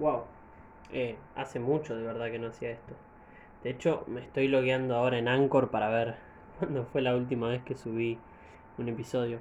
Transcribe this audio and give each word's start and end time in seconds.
Wow. 0.00 0.24
Eh, 0.92 1.16
hace 1.36 1.60
mucho 1.60 1.94
de 1.94 2.02
verdad 2.02 2.30
que 2.30 2.38
no 2.38 2.48
hacía 2.48 2.70
esto. 2.70 2.94
De 3.62 3.70
hecho, 3.70 4.04
me 4.08 4.20
estoy 4.22 4.48
logueando 4.48 4.96
ahora 4.96 5.18
en 5.18 5.28
Anchor 5.28 5.70
para 5.70 5.90
ver 5.90 6.16
cuándo 6.58 6.84
fue 6.86 7.02
la 7.02 7.14
última 7.14 7.48
vez 7.48 7.62
que 7.62 7.76
subí 7.76 8.18
un 8.78 8.88
episodio. 8.88 9.38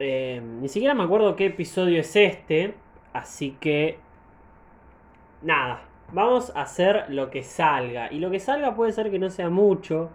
Eh, 0.00 0.40
ni 0.42 0.68
siquiera 0.68 0.94
me 0.94 1.02
acuerdo 1.02 1.36
qué 1.36 1.46
episodio 1.46 2.00
es 2.00 2.16
este. 2.16 2.74
Así 3.12 3.56
que... 3.60 3.98
Nada. 5.42 5.82
Vamos 6.12 6.50
a 6.56 6.62
hacer 6.62 7.10
lo 7.10 7.30
que 7.30 7.42
salga. 7.42 8.10
Y 8.10 8.20
lo 8.20 8.30
que 8.30 8.40
salga 8.40 8.74
puede 8.74 8.92
ser 8.92 9.10
que 9.10 9.18
no 9.18 9.28
sea 9.28 9.50
mucho. 9.50 10.10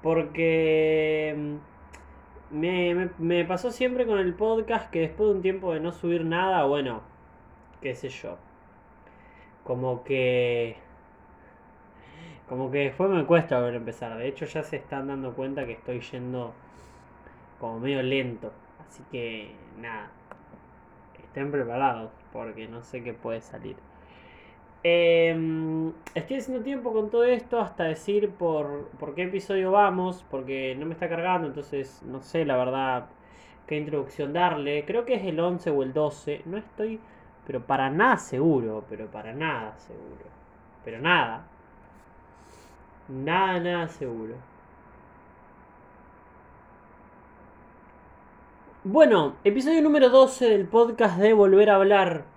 Porque... 0.00 1.58
Me, 2.52 2.94
me- 2.94 3.10
me 3.18 3.44
pasó 3.44 3.72
siempre 3.72 4.06
con 4.06 4.18
el 4.18 4.34
podcast 4.34 4.90
que 4.90 5.00
después 5.00 5.30
de 5.30 5.34
un 5.36 5.42
tiempo 5.42 5.72
de 5.74 5.80
no 5.80 5.90
subir 5.92 6.24
nada, 6.24 6.64
bueno, 6.66 7.00
qué 7.80 7.94
sé 7.96 8.08
yo. 8.10 8.38
Como 9.64 10.02
que... 10.04 10.76
Como 12.48 12.70
que 12.70 12.78
después 12.78 13.10
me 13.10 13.24
cuesta 13.24 13.56
volver 13.58 13.74
a 13.74 13.78
empezar. 13.78 14.16
De 14.16 14.28
hecho 14.28 14.44
ya 14.46 14.62
se 14.62 14.76
están 14.76 15.08
dando 15.08 15.32
cuenta 15.34 15.64
que 15.66 15.72
estoy 15.72 16.00
yendo 16.00 16.52
como 17.60 17.80
medio 17.80 18.02
lento. 18.02 18.52
Así 18.86 19.02
que 19.10 19.54
nada. 19.78 20.10
Estén 21.22 21.50
preparados 21.50 22.10
porque 22.32 22.68
no 22.68 22.82
sé 22.82 23.02
qué 23.02 23.14
puede 23.14 23.40
salir. 23.40 23.76
Em, 24.84 25.92
estoy 26.14 26.38
haciendo 26.38 26.64
tiempo 26.64 26.92
con 26.92 27.08
todo 27.10 27.22
esto 27.24 27.60
hasta 27.60 27.84
decir 27.84 28.30
por, 28.30 28.88
por 28.98 29.14
qué 29.14 29.24
episodio 29.24 29.70
vamos, 29.70 30.24
porque 30.28 30.74
no 30.76 30.86
me 30.86 30.92
está 30.94 31.08
cargando, 31.08 31.46
entonces 31.46 32.02
no 32.02 32.20
sé 32.20 32.44
la 32.44 32.56
verdad 32.56 33.06
qué 33.66 33.76
introducción 33.76 34.32
darle. 34.32 34.84
Creo 34.84 35.04
que 35.04 35.14
es 35.14 35.24
el 35.24 35.38
11 35.38 35.70
o 35.70 35.82
el 35.84 35.92
12, 35.92 36.42
no 36.46 36.56
estoy, 36.58 37.00
pero 37.46 37.60
para 37.64 37.90
nada 37.90 38.16
seguro, 38.16 38.84
pero 38.88 39.06
para 39.06 39.32
nada 39.32 39.76
seguro. 39.78 40.24
Pero 40.84 41.00
nada. 41.00 41.44
Nada, 43.08 43.60
nada 43.60 43.88
seguro. 43.88 44.34
Bueno, 48.84 49.36
episodio 49.44 49.80
número 49.80 50.08
12 50.10 50.48
del 50.48 50.66
podcast 50.66 51.18
de 51.18 51.32
Volver 51.34 51.70
a 51.70 51.76
Hablar. 51.76 52.31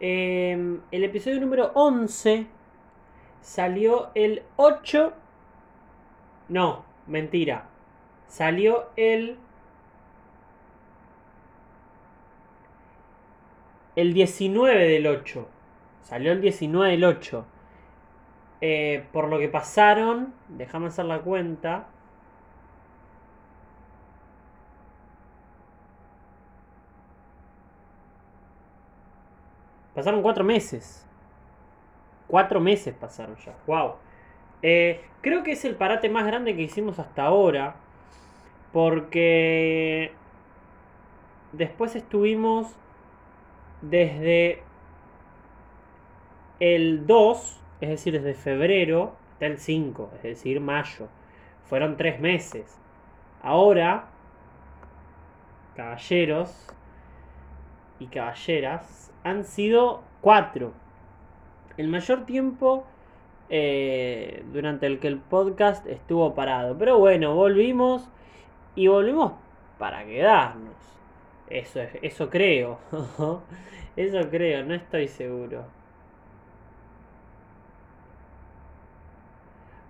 Eh, 0.00 0.78
el 0.90 1.04
episodio 1.04 1.40
número 1.40 1.70
11 1.74 2.46
salió 3.40 4.10
el 4.14 4.42
8. 4.56 5.12
No, 6.48 6.84
mentira. 7.06 7.68
Salió 8.26 8.90
el. 8.96 9.38
El 13.96 14.12
19 14.12 14.88
del 14.88 15.06
8. 15.06 15.48
Salió 16.02 16.32
el 16.32 16.40
19 16.40 16.90
del 16.90 17.04
8. 17.04 17.46
Eh, 18.60 19.06
por 19.12 19.28
lo 19.28 19.38
que 19.38 19.48
pasaron, 19.48 20.34
déjame 20.48 20.88
hacer 20.88 21.04
la 21.04 21.20
cuenta. 21.20 21.86
Pasaron 29.94 30.22
cuatro 30.22 30.44
meses. 30.44 31.06
Cuatro 32.26 32.60
meses 32.60 32.94
pasaron 32.94 33.36
ya. 33.36 33.54
Wow. 33.66 33.94
creo 35.20 35.42
que 35.42 35.52
es 35.52 35.64
el 35.64 35.76
parate 35.76 36.08
más 36.08 36.26
grande 36.26 36.56
que 36.56 36.62
hicimos 36.62 36.98
hasta 36.98 37.24
ahora. 37.24 37.76
Porque 38.72 40.12
después 41.52 41.94
estuvimos 41.94 42.74
desde 43.82 44.62
el 46.60 47.06
2, 47.06 47.60
es 47.80 47.88
decir, 47.88 48.14
desde 48.14 48.34
febrero, 48.34 49.16
hasta 49.32 49.46
el 49.46 49.58
5, 49.58 50.10
es 50.16 50.22
decir, 50.22 50.60
mayo. 50.60 51.08
Fueron 51.66 51.96
tres 51.96 52.20
meses. 52.20 52.78
Ahora, 53.42 54.06
caballeros 55.76 56.68
y 57.98 58.06
caballeras, 58.06 59.12
han 59.24 59.44
sido 59.44 60.02
cuatro. 60.20 60.72
El 61.76 61.88
mayor 61.88 62.24
tiempo 62.24 62.86
eh, 63.50 64.44
durante 64.52 64.86
el 64.86 65.00
que 65.00 65.08
el 65.08 65.18
podcast 65.18 65.86
estuvo 65.86 66.34
parado. 66.34 66.78
Pero 66.78 66.98
bueno, 66.98 67.34
volvimos 67.34 68.08
y 68.74 68.86
volvimos 68.86 69.32
para 69.78 70.04
quedarnos. 70.04 70.74
Eso, 71.48 71.80
es, 71.80 71.90
eso 72.02 72.30
creo. 72.30 72.78
eso 73.96 74.30
creo, 74.30 74.64
no 74.64 74.74
estoy 74.74 75.08
seguro. 75.08 75.64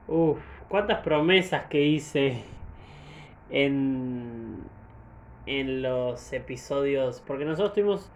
Uf, 0.09 0.39
cuántas 0.69 1.01
promesas 1.01 1.67
que 1.67 1.81
hice 1.83 2.43
en, 3.51 4.59
en 5.47 5.83
los 5.83 6.33
episodios. 6.33 7.23
Porque 7.27 7.45
nosotros 7.45 7.73
tuvimos, 7.73 8.11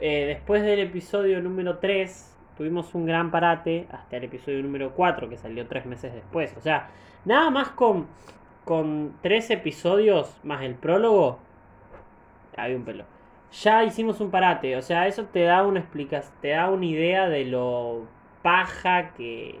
eh, 0.00 0.26
después 0.26 0.62
del 0.62 0.80
episodio 0.80 1.40
número 1.40 1.78
3, 1.78 2.36
tuvimos 2.56 2.94
un 2.94 3.06
gran 3.06 3.30
parate 3.30 3.86
hasta 3.90 4.16
el 4.16 4.24
episodio 4.24 4.62
número 4.62 4.92
4, 4.94 5.28
que 5.28 5.36
salió 5.36 5.66
tres 5.66 5.86
meses 5.86 6.12
después. 6.12 6.54
O 6.56 6.60
sea, 6.60 6.90
nada 7.24 7.50
más 7.50 7.70
con, 7.70 8.06
con 8.64 9.14
tres 9.22 9.50
episodios 9.50 10.38
más 10.42 10.62
el 10.62 10.74
prólogo, 10.74 11.38
hay 12.56 12.74
un 12.74 12.84
pelo. 12.84 13.04
Ya 13.62 13.84
hicimos 13.84 14.20
un 14.20 14.30
parate, 14.30 14.76
o 14.76 14.82
sea, 14.82 15.06
eso 15.06 15.24
te 15.24 15.42
da 15.44 15.64
una 15.64 15.80
explicación, 15.80 16.34
te 16.42 16.48
da 16.50 16.68
una 16.68 16.84
idea 16.84 17.28
de 17.28 17.44
lo 17.46 18.06
paja 18.42 19.14
que, 19.14 19.60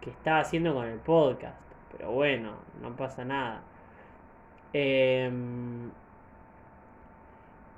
que 0.00 0.10
estaba 0.10 0.40
haciendo 0.40 0.74
con 0.74 0.86
el 0.86 0.98
podcast. 0.98 1.58
Pero 1.96 2.12
bueno, 2.12 2.52
no 2.80 2.94
pasa 2.96 3.24
nada. 3.24 3.62
Eh, 4.72 5.30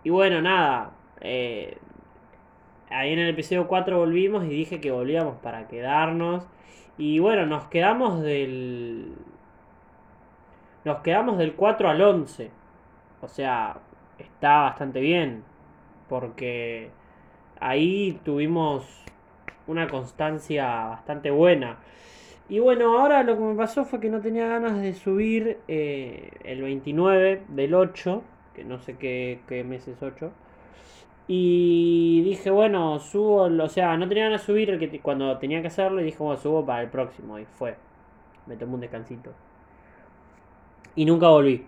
y 0.05 0.11
bueno, 0.11 0.43
nada. 0.43 0.93
Eh, 1.23 1.79
ahí 2.91 3.13
en 3.13 3.21
el 3.21 3.31
episodio 3.31 3.69
4 3.69 3.99
volvimos 3.99 4.45
y 4.45 4.49
dije 4.49 4.81
que 4.81 4.91
volvíamos 4.91 5.37
para 5.39 5.69
quedarnos. 5.69 6.47
Y 6.99 7.19
bueno, 7.19 7.47
nos 7.47 7.65
quedamos 7.69 8.21
del... 8.23 9.15
Nos 10.85 10.99
quedamos 11.01 11.39
del 11.39 11.55
4 11.55 11.89
al 11.89 12.03
11. 12.03 12.51
O 13.23 13.29
sea, 13.29 13.79
está 14.19 14.63
bastante 14.63 15.01
bien. 15.01 15.45
Porque 16.09 16.91
ahí 17.61 18.21
tuvimos 18.25 18.85
una 19.67 19.89
constancia 19.89 20.87
bastante 20.87 21.31
buena. 21.31 21.79
Y 22.49 22.59
bueno, 22.59 22.99
ahora 22.99 23.23
lo 23.23 23.37
que 23.37 23.43
me 23.43 23.55
pasó 23.55 23.85
fue 23.85 24.01
que 24.01 24.11
no 24.11 24.21
tenía 24.21 24.47
ganas 24.47 24.81
de 24.81 24.93
subir 24.95 25.59
eh, 25.69 26.33
el 26.45 26.61
29 26.61 27.45
del 27.49 27.75
8, 27.75 28.23
que 28.55 28.65
no 28.65 28.79
sé 28.79 28.97
qué, 28.99 29.41
qué 29.49 29.65
mes 29.65 29.89
es 29.89 30.03
8. 30.03 30.31
Y 31.29 32.23
dije, 32.23 32.51
bueno, 32.51 32.99
subo, 32.99 33.43
o 33.45 33.69
sea, 33.69 33.97
no 33.97 34.09
tenía 34.09 34.25
ganas 34.25 34.41
de 34.43 34.47
subir 34.47 34.79
que 34.79 35.01
cuando 35.01 35.39
tenía 35.39 35.61
que 35.61 35.69
hacerlo 35.69 36.01
y 36.01 36.05
dije, 36.05 36.19
bueno, 36.19 36.41
subo 36.41 36.67
para 36.67 36.83
el 36.83 36.89
próximo. 36.89 37.39
Y 37.39 37.45
fue. 37.45 37.77
Me 38.47 38.57
tomé 38.57 38.75
un 38.75 38.81
descansito. 38.81 39.31
Y 40.95 41.05
nunca 41.05 41.29
volví. 41.29 41.65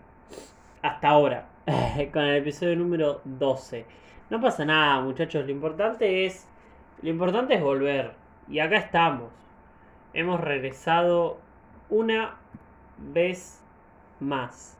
Hasta 0.83 1.09
ahora. 1.09 1.47
Con 2.13 2.25
el 2.25 2.37
episodio 2.37 2.77
número 2.77 3.21
12. 3.25 3.87
No 4.31 4.41
pasa 4.41 4.65
nada, 4.65 5.01
muchachos. 5.01 5.45
Lo 5.47 5.53
importante 5.53 6.27
es. 6.27 6.49
Lo 7.03 7.11
importante 7.11 7.55
es 7.55 7.63
volver. 7.63 8.13
Y 8.49 8.59
acá 8.59 8.77
estamos. 8.77 9.31
Hemos 10.13 10.41
regresado 10.41 11.39
una 11.89 12.37
vez 12.99 13.63
más. 14.21 14.79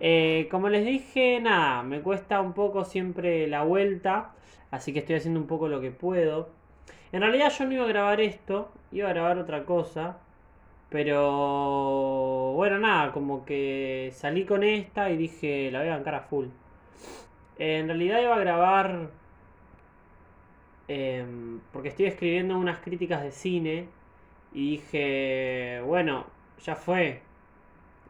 Eh, 0.00 0.48
como 0.50 0.68
les 0.68 0.84
dije, 0.84 1.40
nada, 1.40 1.82
me 1.82 2.00
cuesta 2.02 2.40
un 2.40 2.52
poco 2.52 2.84
siempre 2.84 3.46
la 3.48 3.62
vuelta, 3.64 4.32
así 4.70 4.92
que 4.92 5.00
estoy 5.00 5.16
haciendo 5.16 5.40
un 5.40 5.46
poco 5.46 5.68
lo 5.68 5.80
que 5.80 5.90
puedo. 5.90 6.50
En 7.12 7.22
realidad 7.22 7.50
yo 7.58 7.64
no 7.66 7.72
iba 7.72 7.84
a 7.84 7.88
grabar 7.88 8.20
esto, 8.20 8.70
iba 8.92 9.08
a 9.08 9.12
grabar 9.12 9.38
otra 9.38 9.64
cosa, 9.64 10.18
pero 10.90 12.52
bueno, 12.54 12.78
nada, 12.78 13.12
como 13.12 13.44
que 13.44 14.10
salí 14.14 14.44
con 14.44 14.62
esta 14.64 15.10
y 15.10 15.16
dije, 15.16 15.70
la 15.70 15.80
voy 15.80 15.88
a 15.88 15.96
bancar 15.96 16.14
a 16.16 16.20
full. 16.22 16.46
En 17.58 17.88
realidad 17.88 18.20
iba 18.22 18.36
a 18.36 18.38
grabar, 18.38 19.10
em, 20.88 21.60
porque 21.72 21.88
estoy 21.88 22.06
escribiendo 22.06 22.56
unas 22.58 22.78
críticas 22.80 23.22
de 23.22 23.32
cine 23.32 23.88
y 24.52 24.72
dije, 24.72 25.82
bueno, 25.84 26.26
ya 26.64 26.74
fue, 26.76 27.20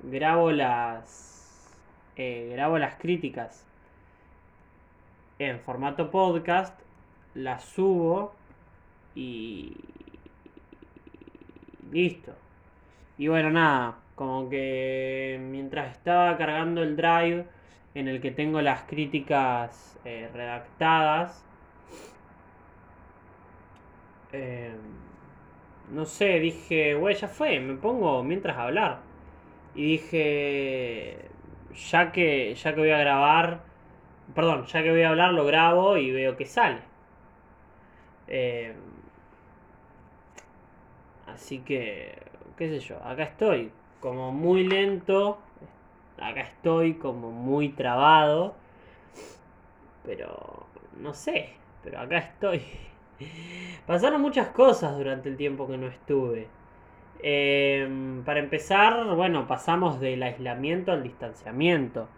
grabo 0.02 0.52
las 0.52 1.38
eh, 2.19 2.50
grabo 2.53 2.79
las 2.79 2.97
críticas 2.97 3.65
en 5.38 5.61
formato 5.61 6.11
podcast, 6.11 6.79
las 7.35 7.65
subo 7.65 8.35
y 9.15 9.76
listo. 11.93 12.35
Y 13.17 13.29
bueno, 13.29 13.50
nada, 13.50 13.99
como 14.15 14.50
que 14.50 15.38
mientras 15.41 15.93
estaba 15.93 16.37
cargando 16.37 16.82
el 16.82 16.97
drive 16.97 17.47
en 17.94 18.09
el 18.09 18.21
que 18.21 18.32
tengo 18.32 18.61
las 18.62 18.82
críticas 18.82 19.99
eh, 20.05 20.29
redactadas. 20.35 21.44
Eh, 24.32 24.75
no 25.93 26.05
sé, 26.05 26.41
dije, 26.41 26.94
güey, 26.94 27.14
ya 27.14 27.29
fue, 27.29 27.61
me 27.61 27.75
pongo 27.75 28.23
mientras 28.25 28.56
hablar. 28.59 29.00
Y 29.75 29.93
dije, 29.93 31.29
ya 31.90 32.12
que, 32.12 32.54
ya 32.54 32.75
que 32.75 32.80
voy 32.80 32.90
a 32.90 32.98
grabar, 32.98 33.60
perdón, 34.34 34.66
ya 34.66 34.82
que 34.82 34.90
voy 34.90 35.02
a 35.02 35.10
hablar, 35.10 35.32
lo 35.32 35.44
grabo 35.44 35.96
y 35.96 36.10
veo 36.10 36.36
que 36.36 36.46
sale. 36.46 36.80
Eh, 38.26 38.75
así 41.26 41.60
que, 41.60 42.19
qué 42.56 42.69
sé 42.69 42.80
yo, 42.80 42.96
acá 43.02 43.25
estoy, 43.25 43.70
como 44.00 44.32
muy 44.32 44.64
lento, 44.64 45.38
acá 46.19 46.42
estoy 46.42 46.94
como 46.94 47.30
muy 47.30 47.70
trabado, 47.70 48.54
pero 50.04 50.66
no 50.98 51.14
sé, 51.14 51.54
pero 51.82 52.00
acá 52.00 52.19
estoy. 52.19 52.62
Pasaron 53.86 54.20
muchas 54.20 54.48
cosas 54.48 54.96
durante 54.96 55.28
el 55.28 55.36
tiempo 55.36 55.66
que 55.69 55.78
no 55.78 55.86
estuve. 55.86 56.48
Em, 57.20 58.23
para 58.25 58.41
empezar, 58.41 59.05
bueno, 59.15 59.47
pasamos 59.47 60.00
del 60.00 60.23
aislamiento 60.23 60.93
al 60.93 61.03
distanciamiento. 61.03 62.09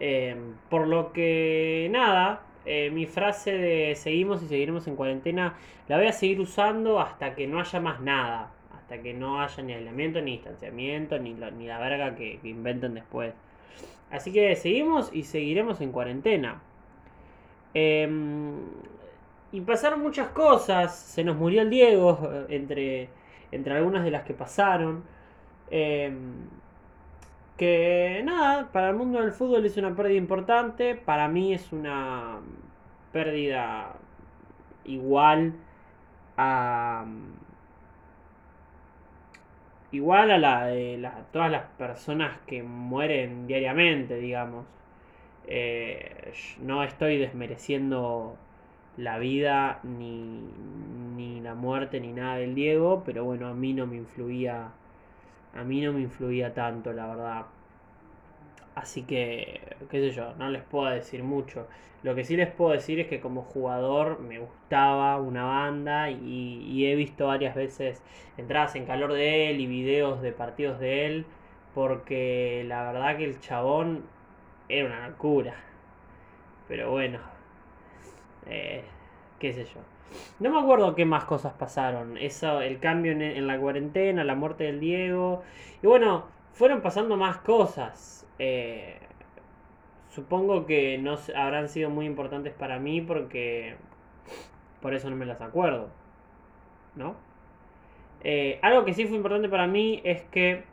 Em, 0.00 0.54
por 0.68 0.86
lo 0.86 1.12
que, 1.12 1.88
nada, 1.90 2.42
eh, 2.64 2.90
mi 2.90 3.06
frase 3.06 3.52
de 3.52 3.94
seguimos 3.96 4.42
y 4.42 4.48
seguiremos 4.48 4.86
en 4.86 4.96
cuarentena 4.96 5.56
la 5.88 5.96
voy 5.96 6.06
a 6.06 6.12
seguir 6.12 6.40
usando 6.40 7.00
hasta 7.00 7.34
que 7.34 7.46
no 7.46 7.60
haya 7.60 7.80
más 7.80 8.00
nada. 8.00 8.52
Hasta 8.76 9.02
que 9.02 9.14
no 9.14 9.40
haya 9.42 9.62
ni 9.62 9.74
aislamiento, 9.74 10.20
ni 10.20 10.32
distanciamiento, 10.32 11.18
ni, 11.18 11.34
ni 11.34 11.66
la 11.66 11.78
verga 11.78 12.14
que, 12.16 12.38
inventen 12.42 12.94
después. 12.94 13.34
Así 14.10 14.32
que 14.32 14.54
seguimos 14.56 15.10
y 15.12 15.24
seguiremos 15.24 15.80
en 15.80 15.92
cuarentena. 15.92 16.60
Eh, 17.74 18.08
y 19.52 19.60
pasaron 19.62 20.00
muchas 20.02 20.28
cosas. 20.28 20.96
Se 20.96 21.24
nos 21.24 21.36
murió 21.36 21.62
el 21.62 21.70
Diego, 21.70 22.18
eh, 22.32 22.46
entre, 22.50 23.08
entre 23.52 23.74
algunas 23.76 24.04
de 24.04 24.10
las 24.10 24.22
que 24.24 24.34
pasaron. 24.34 25.04
Em, 25.70 26.48
que 27.56 28.22
nada, 28.24 28.70
para 28.72 28.90
el 28.90 28.96
mundo 28.96 29.20
del 29.20 29.32
fútbol 29.32 29.64
es 29.66 29.76
una 29.76 29.94
pérdida 29.94 30.16
importante. 30.16 30.94
Para 30.94 31.28
mí 31.28 31.52
es 31.54 31.72
una 31.72 32.40
pérdida 33.12 33.94
igual 34.84 35.54
a. 36.36 37.04
Igual 39.90 40.30
a 40.30 40.38
la 40.38 40.66
de 40.66 41.10
todas 41.32 41.50
las 41.50 41.64
personas 41.78 42.38
que 42.46 42.62
mueren 42.62 43.46
diariamente, 43.46 44.16
digamos. 44.18 44.66
Eh, 45.46 46.32
no 46.60 46.84
estoy 46.84 47.18
desmereciendo 47.18 48.36
la 48.98 49.18
vida, 49.18 49.80
ni, 49.84 50.42
ni 51.16 51.40
la 51.40 51.54
muerte, 51.54 52.00
ni 52.00 52.12
nada 52.12 52.36
del 52.38 52.54
Diego, 52.54 53.02
pero 53.06 53.24
bueno, 53.24 53.48
a 53.48 53.54
mí 53.54 53.72
no 53.72 53.86
me 53.86 53.96
influía, 53.96 54.72
a 55.54 55.64
mí 55.64 55.80
no 55.80 55.92
me 55.92 56.00
influía 56.00 56.52
tanto, 56.52 56.92
la 56.92 57.06
verdad. 57.06 57.46
Así 58.74 59.02
que, 59.04 59.60
qué 59.90 60.00
sé 60.00 60.10
yo, 60.10 60.34
no 60.36 60.50
les 60.50 60.62
puedo 60.62 60.86
decir 60.90 61.22
mucho. 61.22 61.68
Lo 62.02 62.14
que 62.14 62.24
sí 62.24 62.36
les 62.36 62.48
puedo 62.48 62.72
decir 62.72 63.00
es 63.00 63.08
que 63.08 63.20
como 63.20 63.42
jugador 63.42 64.20
me 64.20 64.38
gustaba 64.38 65.16
una 65.20 65.44
banda 65.44 66.10
y, 66.10 66.62
y, 66.64 66.86
he 66.86 66.94
visto 66.94 67.26
varias 67.26 67.54
veces 67.56 68.02
entradas 68.36 68.76
en 68.76 68.86
calor 68.86 69.12
de 69.12 69.50
él 69.50 69.60
y 69.60 69.66
videos 69.66 70.22
de 70.22 70.32
partidos 70.32 70.78
de 70.80 71.06
él, 71.06 71.26
porque 71.74 72.64
la 72.66 72.92
verdad 72.92 73.16
que 73.16 73.24
el 73.24 73.40
chabón 73.40 74.04
era 74.68 74.86
una 74.86 75.08
locura. 75.08 75.54
Pero 76.68 76.90
bueno, 76.90 77.18
eh, 78.48 78.82
qué 79.38 79.52
sé 79.52 79.64
yo. 79.64 79.80
No 80.40 80.50
me 80.50 80.58
acuerdo 80.58 80.94
qué 80.94 81.04
más 81.04 81.24
cosas 81.24 81.52
pasaron. 81.52 82.16
Eso, 82.16 82.60
el 82.60 82.78
cambio 82.78 83.12
en, 83.12 83.46
la 83.46 83.58
cuarentena, 83.58 84.24
la 84.24 84.34
muerte 84.34 84.64
del 84.64 84.80
Diego. 84.80 85.42
Y 85.82 85.86
bueno, 85.86 86.26
fueron 86.52 86.80
pasando 86.80 87.16
más 87.16 87.38
cosas. 87.38 88.26
Eh, 88.38 88.98
supongo 90.08 90.66
que 90.66 90.98
no 90.98 91.16
habrán 91.36 91.68
sido 91.68 91.90
muy 91.90 92.06
importantes 92.06 92.54
para 92.54 92.78
mí 92.78 93.00
porque 93.00 93.76
por 94.80 94.94
eso 94.94 95.10
no 95.10 95.16
me 95.16 95.26
las 95.26 95.40
acuerdo. 95.40 95.90
¿No? 96.96 97.16
Eh, 98.24 98.58
algo 98.62 98.84
que 98.84 98.94
sí 98.94 99.06
fue 99.06 99.16
importante 99.16 99.48
para 99.48 99.66
mí 99.66 100.00
es 100.04 100.22
que 100.22 100.64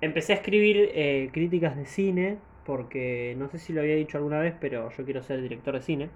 empecé 0.00 0.32
a 0.32 0.36
escribir 0.36 1.30
críticas 1.32 1.76
de 1.76 1.86
cine 1.86 2.38
porque 2.64 3.34
no 3.38 3.48
sé 3.48 3.58
si 3.58 3.72
lo 3.72 3.80
había 3.80 3.94
dicho 3.94 4.18
alguna 4.18 4.40
vez, 4.40 4.54
pero 4.60 4.90
yo 4.90 5.04
quiero 5.04 5.22
ser 5.22 5.40
director 5.40 5.74
de 5.74 5.82
cine. 5.82 6.10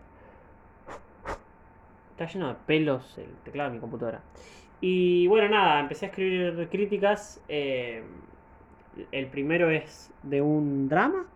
Está 2.16 2.24
lleno 2.32 2.48
de 2.48 2.54
pelos 2.64 3.18
el 3.18 3.28
teclado 3.44 3.68
de 3.68 3.74
mi 3.74 3.80
computadora. 3.80 4.22
Y 4.80 5.26
bueno, 5.26 5.50
nada, 5.50 5.80
empecé 5.80 6.06
a 6.06 6.08
escribir 6.08 6.66
críticas. 6.70 7.44
Eh, 7.46 8.02
el 9.12 9.26
primero 9.26 9.68
es 9.68 10.10
de 10.22 10.40
un 10.40 10.88
drama, 10.88 11.26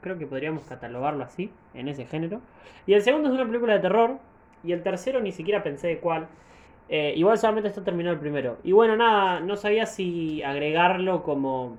creo 0.00 0.16
que 0.16 0.26
podríamos 0.26 0.64
catalogarlo 0.64 1.24
así, 1.24 1.50
en 1.74 1.88
ese 1.88 2.06
género. 2.06 2.40
Y 2.86 2.94
el 2.94 3.02
segundo 3.02 3.28
es 3.28 3.34
una 3.34 3.44
película 3.44 3.74
de 3.74 3.80
terror. 3.80 4.18
Y 4.64 4.72
el 4.72 4.82
tercero 4.82 5.20
ni 5.20 5.30
siquiera 5.30 5.62
pensé 5.62 5.88
de 5.88 5.98
cuál. 5.98 6.26
Eh, 6.88 7.12
igual 7.16 7.36
solamente 7.36 7.68
está 7.68 7.84
terminado 7.84 8.14
el 8.14 8.20
primero. 8.20 8.56
Y 8.64 8.72
bueno, 8.72 8.96
nada, 8.96 9.40
no 9.40 9.56
sabía 9.56 9.84
si 9.84 10.42
agregarlo 10.42 11.22
como, 11.22 11.76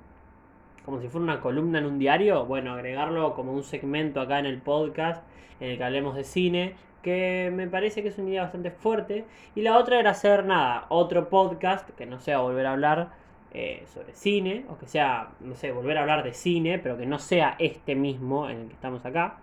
como 0.86 1.02
si 1.02 1.08
fuera 1.08 1.24
una 1.24 1.40
columna 1.42 1.80
en 1.80 1.88
un 1.88 1.98
diario. 1.98 2.46
Bueno, 2.46 2.74
agregarlo 2.74 3.34
como 3.34 3.54
un 3.54 3.64
segmento 3.64 4.22
acá 4.22 4.38
en 4.38 4.46
el 4.46 4.60
podcast 4.62 5.24
en 5.60 5.72
el 5.72 5.78
que 5.80 5.84
hablemos 5.84 6.16
de 6.16 6.24
cine 6.24 6.76
que 7.02 7.52
me 7.54 7.68
parece 7.68 8.04
que 8.04 8.10
es 8.10 8.18
una 8.18 8.30
idea 8.30 8.44
bastante 8.44 8.72
fuerte. 8.72 9.26
Y 9.56 9.62
la 9.62 9.78
otra 9.78 10.00
era 10.00 10.12
hacer 10.12 10.46
nada, 10.46 10.86
otro 10.90 11.30
podcast 11.30 11.90
que 11.92 12.06
no 12.06 12.20
sea 12.20 12.40
volver 12.40 12.66
a 12.66 12.74
hablar 12.74 13.10
eh, 13.54 13.84
sobre 13.94 14.14
cine, 14.14 14.66
o 14.70 14.78
que 14.78 14.88
sea, 14.88 15.32
no 15.42 15.56
sé, 15.56 15.72
volver 15.72 15.98
a 15.98 16.02
hablar 16.02 16.24
de 16.24 16.34
cine, 16.34 16.80
pero 16.80 16.98
que 16.98 17.06
no 17.06 17.20
sea 17.20 17.56
este 17.60 17.96
mismo 17.96 18.50
en 18.50 18.62
el 18.62 18.68
que 18.68 18.74
estamos 18.74 19.06
acá. 19.06 19.38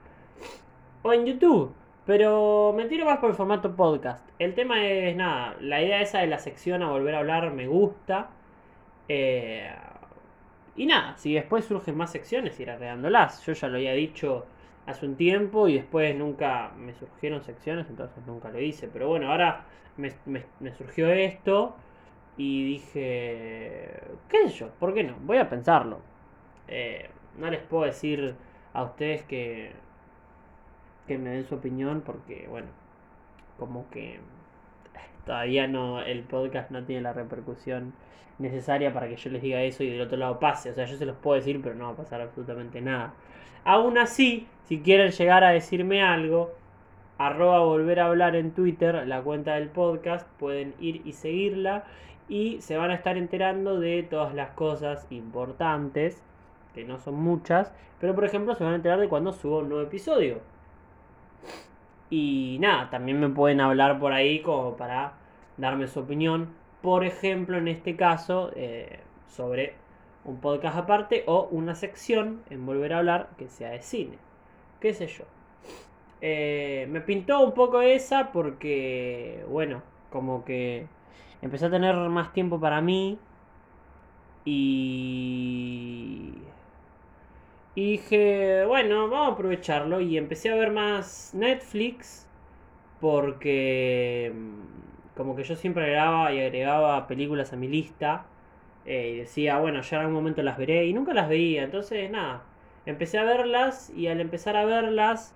O 1.03 1.13
en 1.13 1.27
YouTube. 1.27 1.75
Pero 2.07 2.73
me 2.75 2.87
tiro 2.87 3.05
más 3.05 3.19
por 3.19 3.31
el 3.31 3.37
formato 3.37 3.77
podcast. 3.77 4.27
El 4.39 4.55
tema 4.55 4.87
es 4.87 5.15
nada, 5.15 5.57
la 5.61 5.83
idea 5.83 6.01
esa 6.01 6.21
de 6.21 6.27
la 6.27 6.39
sección 6.39 6.83
a 6.83 6.91
volver 6.91 7.15
a 7.15 7.19
hablar 7.19 7.53
me 7.53 7.67
gusta. 7.67 8.31
Eh, 9.09 9.71
y 10.77 10.87
nada, 10.87 11.17
si 11.19 11.35
después 11.35 11.65
surgen 11.67 11.97
más 11.97 12.11
secciones, 12.13 12.59
ir 12.61 12.71
agregándolas. 12.71 13.45
Yo 13.45 13.53
ya 13.53 13.69
lo 13.69 13.77
había 13.77 13.93
dicho 13.93 14.47
hace 14.89 15.05
un 15.05 15.17
tiempo 15.17 15.69
y 15.69 15.75
después 15.75 16.17
nunca 16.17 16.73
me 16.77 16.95
surgieron 16.95 17.43
secciones, 17.45 17.89
entonces 17.91 18.27
nunca 18.27 18.49
lo 18.51 18.59
hice. 18.59 18.89
Pero 18.89 19.09
bueno, 19.09 19.31
ahora 19.31 19.67
me, 19.99 20.11
surgió 20.73 21.11
esto 21.11 21.77
y 22.39 22.65
dije, 22.65 24.01
¿qué 24.31 24.49
sé 24.49 24.51
yo? 24.51 24.69
¿Por 24.81 24.95
qué 24.95 25.05
no? 25.05 25.15
Voy 25.21 25.37
a 25.37 25.51
pensarlo. 25.51 26.01
Eh, 26.69 27.11
no 27.37 27.51
les 27.51 27.61
puedo 27.61 27.85
decir 27.85 28.35
a 28.73 28.83
ustedes 28.83 29.23
que, 29.25 29.73
que 31.07 31.19
me 31.19 31.31
den 31.31 31.45
su 31.45 31.57
opinión 31.57 32.01
porque, 32.01 32.47
bueno, 32.49 32.69
como 33.59 33.91
que 33.91 34.21
todavía 35.27 35.67
no, 35.67 36.01
el 36.01 36.23
podcast 36.23 36.71
no 36.71 36.85
tiene 36.85 37.03
la 37.03 37.13
repercusión 37.13 37.93
necesaria 38.39 38.95
para 38.95 39.09
que 39.09 39.17
yo 39.17 39.29
les 39.31 39.43
diga 39.43 39.61
eso 39.63 39.83
y 39.83 39.91
del 39.91 40.01
otro 40.01 40.17
lado 40.17 40.41
pase. 40.41 40.71
O 40.71 40.75
sea, 40.75 40.87
yo 40.87 40.97
se 40.97 41.05
los 41.05 41.17
puedo 41.17 41.37
decir, 41.37 41.61
pero 41.63 41.75
no 41.75 41.85
va 41.85 41.91
a 41.91 41.97
pasar 41.97 42.23
absolutamente 42.23 42.81
nada. 42.81 43.13
Aún 43.65 43.99
así, 43.99 44.47
si 44.69 44.81
quieren 44.81 45.13
llegar 45.13 45.45
a 45.45 45.49
decirme 45.49 46.03
algo, 46.03 46.53
arroba 47.17 47.61
volver 47.61 48.01
a 48.01 48.07
hablar 48.09 48.37
en 48.37 48.51
Twitter, 48.51 49.09
la 49.09 49.23
cuenta 49.23 49.55
del 49.55 49.71
podcast, 49.71 50.29
pueden 50.39 50.75
ir 50.79 51.01
y 51.07 51.15
seguirla 51.15 51.85
y 52.29 52.61
se 52.61 52.77
van 52.77 52.91
a 52.91 52.95
estar 52.95 53.17
enterando 53.17 53.81
de 53.81 54.03
todas 54.03 54.35
las 54.35 54.51
cosas 54.51 55.07
importantes, 55.09 56.23
que 56.75 56.85
no 56.85 56.99
son 56.99 57.15
muchas, 57.15 57.73
pero 57.99 58.15
por 58.15 58.27
ejemplo 58.27 58.55
se 58.55 58.63
van 58.63 58.75
a 58.75 58.77
enterar 58.77 59.01
de 59.01 59.09
cuando 59.09 59.33
subo 59.33 59.61
un 59.61 59.71
nuevo 59.71 59.85
episodio. 59.85 60.41
Y 62.11 62.59
nada, 62.61 62.91
también 62.91 63.19
me 63.19 63.31
pueden 63.31 63.63
hablar 63.63 63.99
por 63.99 64.13
ahí 64.13 64.43
como 64.43 64.77
para 64.77 65.15
darme 65.57 65.89
su 65.89 66.01
opinión, 66.01 66.51
por 66.83 67.05
ejemplo 67.05 67.57
en 67.57 67.69
este 67.69 67.97
caso, 67.97 68.51
eh, 68.55 69.01
sobre 69.29 69.77
un 70.27 70.41
podcast 70.41 70.77
aparte 70.77 71.25
o 71.27 71.49
una 71.51 71.75
sección 71.75 72.43
en 72.51 72.67
volver 72.67 72.93
a 72.93 72.99
hablar 72.99 73.31
que 73.39 73.49
sea 73.49 73.71
de 73.71 73.81
cine. 73.81 74.28
Qué 74.81 74.95
sé 74.95 75.07
yo. 75.09 75.25
Eh, 76.21 76.87
me 76.91 77.01
pintó 77.01 77.41
un 77.41 77.53
poco 77.55 77.81
esa 77.81 78.33
porque, 78.33 79.45
bueno, 79.49 79.83
como 80.11 80.45
que 80.45 80.87
empecé 81.43 81.67
a 81.67 81.71
tener 81.71 81.95
más 81.97 82.33
tiempo 82.33 82.61
para 82.61 82.81
mí 82.81 83.19
y... 84.45 86.33
Dije, 87.77 88.65
bueno, 88.67 89.09
vamos 89.09 89.29
a 89.29 89.33
aprovecharlo 89.35 90.01
y 90.01 90.19
empecé 90.19 90.51
a 90.51 90.57
ver 90.57 90.73
más 90.73 91.31
Netflix 91.33 92.27
porque 93.01 94.33
mm, 94.35 95.17
como 95.17 95.37
que 95.37 95.45
yo 95.45 95.57
siempre 95.57 95.85
agregaba 95.85 96.33
y 96.33 96.41
agregaba 96.41 97.07
películas 97.07 97.53
a 97.53 97.57
mi 97.57 97.69
lista 97.69 98.27
eh, 98.87 99.13
y 99.15 99.19
decía, 99.19 99.59
bueno, 99.59 99.83
ya 99.83 99.97
en 99.97 100.01
algún 100.03 100.15
momento 100.17 100.43
las 100.43 100.59
veré 100.59 100.87
y 100.87 100.93
nunca 100.93 101.15
las 101.15 101.29
veía. 101.29 101.65
Entonces, 101.65 102.11
nada, 102.11 102.43
Empecé 102.87 103.19
a 103.19 103.25
verlas 103.25 103.91
y 103.91 104.09
al 104.09 104.21
empezar 104.21 104.57
a 104.57 104.65
verlas 104.65 105.35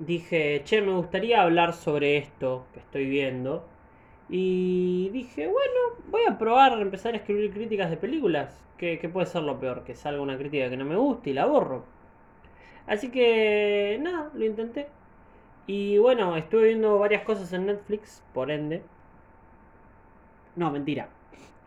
dije, 0.00 0.62
che, 0.64 0.82
me 0.82 0.92
gustaría 0.92 1.42
hablar 1.42 1.72
sobre 1.72 2.16
esto 2.16 2.66
que 2.72 2.80
estoy 2.80 3.06
viendo. 3.06 3.64
Y 4.28 5.10
dije, 5.10 5.46
bueno, 5.46 5.80
voy 6.08 6.22
a 6.28 6.38
probar 6.38 6.72
a 6.72 6.80
empezar 6.80 7.14
a 7.14 7.18
escribir 7.18 7.52
críticas 7.52 7.90
de 7.90 7.96
películas. 7.96 8.64
Que, 8.78 8.96
puede 9.12 9.26
ser 9.26 9.42
lo 9.42 9.60
peor, 9.60 9.84
que 9.84 9.94
salga 9.94 10.22
una 10.22 10.38
crítica 10.38 10.70
que 10.70 10.76
no 10.76 10.84
me 10.86 10.96
guste 10.96 11.30
y 11.30 11.32
la 11.34 11.46
borro. 11.46 11.84
Así 12.86 13.10
que, 13.10 13.98
nada, 14.00 14.30
lo 14.34 14.44
intenté. 14.44 14.88
Y 15.66 15.98
bueno, 15.98 16.36
estuve 16.36 16.68
viendo 16.68 16.98
varias 16.98 17.22
cosas 17.22 17.52
en 17.52 17.66
Netflix, 17.66 18.22
por 18.32 18.50
ende. 18.50 18.82
No, 20.56 20.70
mentira. 20.70 21.08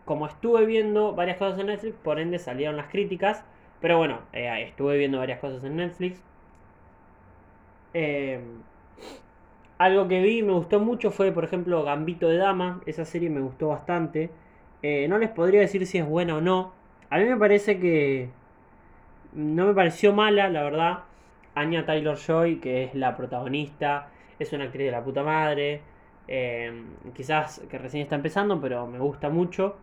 Como 0.04 0.26
estuve 0.26 0.66
viendo 0.66 1.14
varias 1.14 1.38
cosas 1.38 1.58
en 1.60 1.68
Netflix, 1.68 1.96
por 2.02 2.18
ende 2.18 2.38
salieron 2.38 2.76
las 2.76 2.88
críticas. 2.88 3.44
Pero 3.84 3.98
bueno, 3.98 4.20
eh, 4.32 4.64
estuve 4.66 4.96
viendo 4.96 5.18
varias 5.18 5.40
cosas 5.40 5.62
en 5.62 5.76
Netflix. 5.76 6.18
Eh, 7.92 8.40
algo 9.76 10.08
que 10.08 10.22
vi 10.22 10.42
me 10.42 10.54
gustó 10.54 10.80
mucho 10.80 11.10
fue, 11.10 11.32
por 11.32 11.44
ejemplo, 11.44 11.84
Gambito 11.84 12.26
de 12.30 12.38
Dama. 12.38 12.80
Esa 12.86 13.04
serie 13.04 13.28
me 13.28 13.42
gustó 13.42 13.68
bastante. 13.68 14.30
Eh, 14.80 15.06
no 15.06 15.18
les 15.18 15.28
podría 15.28 15.60
decir 15.60 15.86
si 15.86 15.98
es 15.98 16.06
buena 16.06 16.36
o 16.36 16.40
no. 16.40 16.72
A 17.10 17.18
mí 17.18 17.26
me 17.26 17.36
parece 17.36 17.78
que 17.78 18.30
no 19.34 19.66
me 19.66 19.74
pareció 19.74 20.14
mala, 20.14 20.48
la 20.48 20.62
verdad. 20.62 21.00
Anya 21.54 21.84
Taylor 21.84 22.16
Joy, 22.16 22.60
que 22.60 22.84
es 22.84 22.94
la 22.94 23.14
protagonista, 23.14 24.08
es 24.38 24.50
una 24.54 24.64
actriz 24.64 24.86
de 24.86 24.92
la 24.92 25.04
puta 25.04 25.22
madre. 25.22 25.82
Quizás 27.12 27.60
que 27.68 27.76
recién 27.76 28.04
está 28.04 28.14
empezando, 28.14 28.58
pero 28.62 28.86
me 28.86 28.98
gusta 28.98 29.28
mucho. 29.28 29.76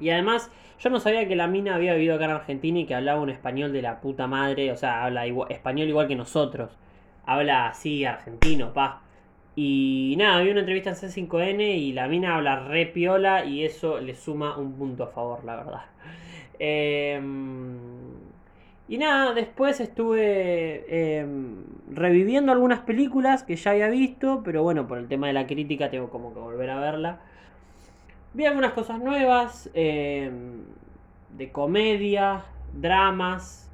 Y 0.00 0.10
además, 0.10 0.50
yo 0.80 0.90
no 0.90 1.00
sabía 1.00 1.26
que 1.28 1.36
la 1.36 1.46
mina 1.46 1.74
había 1.74 1.94
vivido 1.94 2.16
acá 2.16 2.26
en 2.26 2.30
Argentina 2.32 2.78
y 2.80 2.86
que 2.86 2.94
hablaba 2.94 3.20
un 3.20 3.30
español 3.30 3.72
de 3.72 3.82
la 3.82 4.00
puta 4.00 4.26
madre. 4.26 4.72
O 4.72 4.76
sea, 4.76 5.04
habla 5.04 5.26
español 5.48 5.88
igual 5.88 6.08
que 6.08 6.16
nosotros. 6.16 6.76
Habla 7.26 7.68
así, 7.68 8.04
argentino, 8.04 8.72
pa. 8.72 9.02
Y 9.56 10.14
nada, 10.16 10.40
vi 10.42 10.50
una 10.50 10.60
entrevista 10.60 10.90
en 10.90 10.96
C5N 10.96 11.60
y 11.60 11.92
la 11.92 12.06
mina 12.06 12.36
habla 12.36 12.60
re 12.68 12.86
piola 12.86 13.44
y 13.44 13.64
eso 13.64 13.98
le 14.00 14.14
suma 14.14 14.56
un 14.56 14.74
punto 14.74 15.02
a 15.04 15.08
favor, 15.08 15.44
la 15.44 15.56
verdad. 15.56 15.82
Em, 16.60 17.76
y 18.88 18.98
nada, 18.98 19.34
después 19.34 19.80
estuve 19.80 21.18
em, 21.20 21.64
reviviendo 21.92 22.52
algunas 22.52 22.80
películas 22.80 23.42
que 23.42 23.56
ya 23.56 23.72
había 23.72 23.88
visto, 23.88 24.42
pero 24.44 24.62
bueno, 24.62 24.88
por 24.88 24.98
el 24.98 25.08
tema 25.08 25.26
de 25.26 25.34
la 25.34 25.46
crítica 25.46 25.90
tengo 25.90 26.08
como 26.10 26.32
que 26.32 26.40
volver 26.40 26.70
a 26.70 26.80
verla. 26.80 27.20
Vi 28.34 28.46
algunas 28.46 28.72
cosas 28.72 28.98
nuevas, 29.00 29.70
em, 29.74 30.64
de 31.30 31.50
comedia, 31.52 32.44
dramas. 32.72 33.64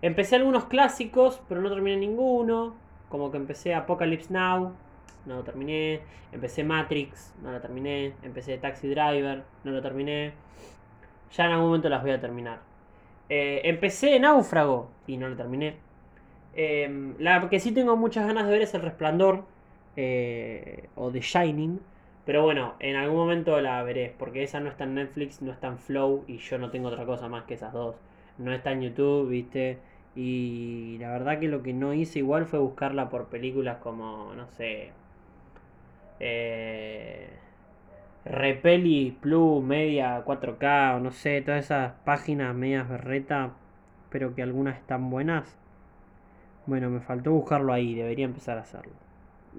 empecé 0.00 0.36
algunos 0.36 0.64
clásicos, 0.66 1.42
pero 1.48 1.60
no 1.60 1.68
terminé 1.68 1.96
ninguno. 1.96 2.76
Como 3.08 3.30
que 3.30 3.36
empecé 3.36 3.74
Apocalypse 3.74 4.32
Now, 4.32 4.72
no 5.26 5.36
lo 5.36 5.42
terminé. 5.44 6.00
Empecé 6.32 6.64
Matrix, 6.64 7.34
no 7.42 7.52
lo 7.52 7.60
terminé. 7.60 8.14
Empecé 8.22 8.58
Taxi 8.58 8.88
Driver, 8.88 9.42
no 9.64 9.72
lo 9.72 9.82
terminé. 9.82 10.32
Ya 11.32 11.46
en 11.46 11.52
algún 11.52 11.66
momento 11.66 11.88
las 11.88 12.02
voy 12.02 12.12
a 12.12 12.20
terminar. 12.20 12.60
Eh, 13.28 13.60
empecé 13.64 14.18
Náufrago 14.18 14.90
y 15.06 15.16
no 15.16 15.28
lo 15.28 15.36
terminé. 15.36 15.76
Em, 16.54 17.14
la 17.18 17.48
que 17.48 17.60
sí 17.60 17.72
tengo 17.72 17.96
muchas 17.96 18.26
ganas 18.26 18.46
de 18.46 18.52
ver 18.52 18.62
es 18.62 18.74
El 18.74 18.82
Resplandor 18.82 19.44
eh, 19.96 20.88
o 20.96 21.10
The 21.10 21.20
Shining. 21.20 21.80
Pero 22.28 22.42
bueno, 22.42 22.74
en 22.78 22.94
algún 22.94 23.16
momento 23.16 23.58
la 23.62 23.82
veré, 23.82 24.14
porque 24.18 24.42
esa 24.42 24.60
no 24.60 24.68
está 24.68 24.84
en 24.84 24.96
Netflix, 24.96 25.40
no 25.40 25.50
está 25.50 25.68
en 25.68 25.78
Flow 25.78 26.24
y 26.26 26.36
yo 26.36 26.58
no 26.58 26.70
tengo 26.70 26.88
otra 26.88 27.06
cosa 27.06 27.26
más 27.26 27.44
que 27.44 27.54
esas 27.54 27.72
dos. 27.72 27.96
No 28.36 28.52
está 28.52 28.72
en 28.72 28.82
YouTube, 28.82 29.30
viste. 29.30 29.78
Y 30.14 30.98
la 31.00 31.10
verdad 31.10 31.40
que 31.40 31.48
lo 31.48 31.62
que 31.62 31.72
no 31.72 31.94
hice 31.94 32.18
igual 32.18 32.44
fue 32.44 32.58
buscarla 32.58 33.08
por 33.08 33.28
películas 33.28 33.78
como, 33.78 34.34
no 34.34 34.46
sé, 34.46 34.90
eh, 36.20 37.30
Repeli 38.26 39.16
Plus, 39.18 39.64
Media 39.64 40.22
4K, 40.22 40.96
o 40.96 41.00
no 41.00 41.12
sé, 41.12 41.40
todas 41.40 41.64
esas 41.64 41.94
páginas 42.04 42.54
medias 42.54 42.86
berreta, 42.90 43.52
pero 44.10 44.34
que 44.34 44.42
algunas 44.42 44.76
están 44.76 45.08
buenas. 45.08 45.56
Bueno, 46.66 46.90
me 46.90 47.00
faltó 47.00 47.32
buscarlo 47.32 47.72
ahí, 47.72 47.94
debería 47.94 48.26
empezar 48.26 48.58
a 48.58 48.60
hacerlo. 48.60 48.92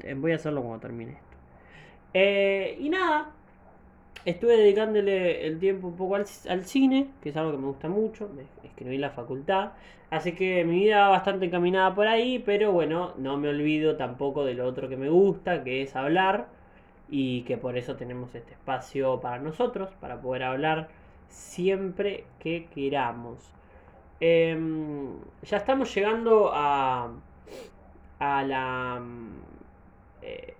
Eh, 0.03 0.13
voy 0.13 0.33
a 0.33 0.35
hacerlo 0.35 0.61
cuando 0.61 0.81
termine. 0.81 1.28
Eh, 2.13 2.77
y 2.79 2.89
nada, 2.89 3.31
estuve 4.25 4.57
dedicándole 4.57 5.45
el 5.45 5.59
tiempo 5.59 5.87
un 5.87 5.95
poco 5.95 6.15
al, 6.15 6.25
cine, 6.65 7.09
que 7.21 7.29
es 7.29 7.37
algo 7.37 7.51
que 7.51 7.57
me 7.57 7.67
gusta 7.67 7.87
mucho, 7.87 8.29
escribí 8.63 8.95
en 8.95 9.01
la 9.01 9.11
facultad, 9.11 9.71
así 10.09 10.33
que 10.33 10.65
mi 10.65 10.79
vida 10.79 11.01
va 11.01 11.09
bastante 11.09 11.45
encaminada 11.45 11.93
por 11.93 12.07
ahí, 12.07 12.39
pero 12.39 12.71
bueno, 12.71 13.13
no 13.17 13.37
me 13.37 13.49
olvido 13.49 13.95
tampoco 13.97 14.43
de 14.45 14.55
lo 14.55 14.65
otro 14.65 14.89
que 14.89 14.97
me 14.97 15.09
gusta, 15.09 15.63
que 15.63 15.83
es 15.83 15.95
hablar, 15.95 16.47
y 17.09 17.41
que 17.43 17.57
por 17.57 17.77
eso 17.77 17.95
tenemos 17.95 18.33
este 18.35 18.53
espacio 18.53 19.19
para 19.19 19.39
nosotros, 19.39 19.89
para 19.99 20.21
poder 20.21 20.43
hablar 20.43 20.89
siempre 21.27 22.25
que 22.39 22.67
queramos. 22.73 23.53
Em, 24.19 25.13
ya 25.43 25.57
estamos 25.57 25.93
llegando 25.95 26.51
a, 26.53 27.11
a 28.19 28.43
la... 28.43 29.01
Eh, 30.21 30.55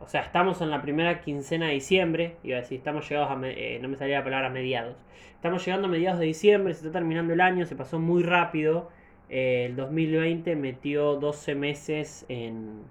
o 0.00 0.08
sea, 0.08 0.22
estamos 0.22 0.60
en 0.60 0.70
la 0.70 0.82
primera 0.82 1.20
quincena 1.20 1.66
de 1.66 1.74
diciembre, 1.74 2.36
iba 2.42 2.58
a 2.58 2.60
decir, 2.60 2.78
estamos 2.78 3.08
llegados 3.08 3.30
a, 3.30 3.48
eh, 3.48 3.78
no 3.80 3.88
me 3.88 3.96
salía 3.96 4.18
la 4.18 4.24
palabra 4.24 4.50
mediados, 4.50 4.96
estamos 5.34 5.64
llegando 5.64 5.88
a 5.88 5.90
mediados 5.90 6.20
de 6.20 6.26
diciembre, 6.26 6.74
se 6.74 6.86
está 6.86 6.98
terminando 6.98 7.32
el 7.32 7.40
año, 7.40 7.66
se 7.66 7.76
pasó 7.76 7.98
muy 7.98 8.22
rápido, 8.22 8.90
eh, 9.28 9.66
el 9.66 9.76
2020 9.76 10.56
metió 10.56 11.16
12 11.16 11.54
meses 11.54 12.26
en, 12.28 12.82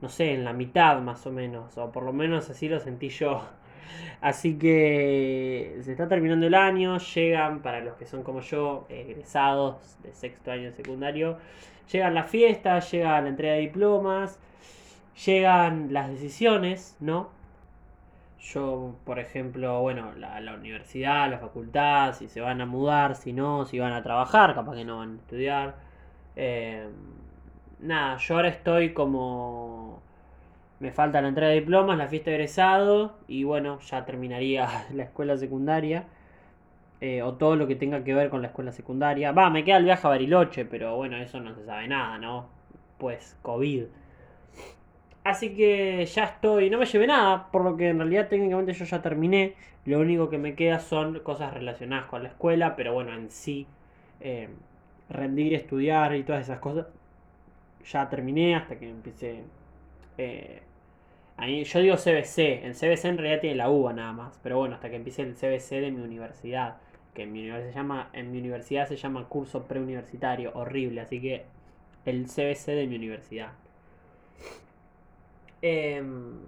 no 0.00 0.08
sé, 0.08 0.32
en 0.34 0.44
la 0.44 0.52
mitad 0.52 1.00
más 1.00 1.26
o 1.26 1.32
menos, 1.32 1.76
o 1.78 1.90
por 1.92 2.04
lo 2.04 2.12
menos 2.12 2.48
así 2.50 2.68
lo 2.68 2.80
sentí 2.80 3.08
yo. 3.08 3.42
Así 4.20 4.58
que 4.58 5.78
se 5.82 5.92
está 5.92 6.08
terminando 6.08 6.46
el 6.46 6.54
año, 6.54 6.98
llegan, 6.98 7.62
para 7.62 7.80
los 7.80 7.94
que 7.96 8.06
son 8.06 8.22
como 8.22 8.40
yo, 8.40 8.86
egresados 8.88 9.96
de 10.02 10.12
sexto 10.12 10.50
año 10.50 10.72
secundario, 10.72 11.38
llegan 11.92 12.14
las 12.14 12.28
fiestas, 12.30 12.90
llega 12.90 13.20
la 13.20 13.28
entrega 13.28 13.54
de 13.54 13.60
diplomas, 13.60 14.40
llegan 15.24 15.92
las 15.92 16.08
decisiones, 16.10 16.96
¿no? 17.00 17.30
Yo, 18.40 18.94
por 19.04 19.18
ejemplo, 19.18 19.80
bueno, 19.80 20.12
la, 20.14 20.54
universidad, 20.54 21.30
la 21.30 21.38
facultad, 21.38 22.14
si 22.14 22.28
se 22.28 22.40
van 22.40 22.60
a 22.60 22.66
mudar, 22.66 23.16
si 23.16 23.32
no, 23.32 23.64
si 23.64 23.78
van 23.78 23.92
a 23.92 24.02
trabajar, 24.02 24.54
capaz 24.54 24.76
que 24.76 24.84
no 24.84 24.98
van 24.98 25.14
a 25.14 25.16
estudiar. 25.16 25.76
Eh, 26.36 26.88
nada, 27.80 28.18
yo 28.18 28.36
ahora 28.36 28.48
estoy 28.48 28.92
como... 28.92 30.00
Me 30.78 30.92
falta 30.92 31.22
la 31.22 31.28
entrega 31.28 31.48
de 31.48 31.60
diplomas, 31.60 31.96
la 31.96 32.06
fiesta 32.06 32.30
de 32.30 32.36
egresado 32.36 33.16
y 33.26 33.44
bueno, 33.44 33.80
ya 33.80 34.04
terminaría 34.04 34.68
la 34.92 35.04
escuela 35.04 35.36
secundaria. 35.38 36.04
Eh, 37.00 37.22
o 37.22 37.34
todo 37.34 37.56
lo 37.56 37.66
que 37.66 37.76
tenga 37.76 38.04
que 38.04 38.14
ver 38.14 38.30
con 38.30 38.42
la 38.42 38.48
escuela 38.48 38.72
secundaria. 38.72 39.32
Va, 39.32 39.50
me 39.50 39.64
queda 39.64 39.78
el 39.78 39.84
viaje 39.84 40.06
a 40.06 40.10
Bariloche, 40.10 40.64
pero 40.64 40.96
bueno, 40.96 41.16
eso 41.16 41.40
no 41.40 41.54
se 41.54 41.64
sabe 41.64 41.88
nada, 41.88 42.18
¿no? 42.18 42.46
Pues 42.98 43.36
COVID. 43.42 43.84
Así 45.26 45.56
que 45.56 46.06
ya 46.06 46.22
estoy, 46.22 46.70
no 46.70 46.78
me 46.78 46.86
llevé 46.86 47.08
nada, 47.08 47.50
por 47.50 47.64
lo 47.64 47.76
que 47.76 47.88
en 47.88 47.98
realidad 47.98 48.28
técnicamente 48.28 48.72
yo 48.74 48.84
ya 48.84 49.02
terminé. 49.02 49.54
Lo 49.84 49.98
único 49.98 50.30
que 50.30 50.38
me 50.38 50.54
queda 50.54 50.78
son 50.78 51.18
cosas 51.18 51.52
relacionadas 51.52 52.06
con 52.06 52.22
la 52.22 52.28
escuela, 52.28 52.76
pero 52.76 52.94
bueno, 52.94 53.12
en 53.12 53.28
sí, 53.28 53.66
eh, 54.20 54.48
rendir, 55.10 55.54
estudiar 55.54 56.14
y 56.14 56.22
todas 56.22 56.42
esas 56.42 56.60
cosas, 56.60 56.86
ya 57.84 58.08
terminé 58.08 58.54
hasta 58.54 58.78
que 58.78 58.88
empecé. 58.88 59.42
Eh, 60.16 60.62
ahí, 61.36 61.64
yo 61.64 61.80
digo 61.80 61.96
CBC, 61.96 62.64
el 62.64 62.74
CBC 62.76 63.06
en 63.06 63.18
realidad 63.18 63.40
tiene 63.40 63.56
la 63.56 63.68
UBA 63.68 63.94
nada 63.94 64.12
más, 64.12 64.38
pero 64.44 64.58
bueno, 64.58 64.76
hasta 64.76 64.90
que 64.90 64.96
empiece 64.96 65.22
el 65.22 65.34
CBC 65.34 65.80
de 65.80 65.90
mi 65.90 66.02
universidad, 66.02 66.76
que 67.14 67.24
en 67.24 67.32
mi 67.32 67.40
universidad 67.40 67.72
se 67.72 67.76
llama, 67.76 68.10
en 68.12 68.30
mi 68.30 68.38
universidad 68.38 68.86
se 68.86 68.94
llama 68.96 69.28
curso 69.28 69.64
preuniversitario, 69.64 70.52
horrible, 70.54 71.00
así 71.00 71.20
que 71.20 71.46
el 72.04 72.26
CBC 72.26 72.66
de 72.76 72.86
mi 72.86 72.94
universidad. 72.94 73.50
Em, 75.66 76.38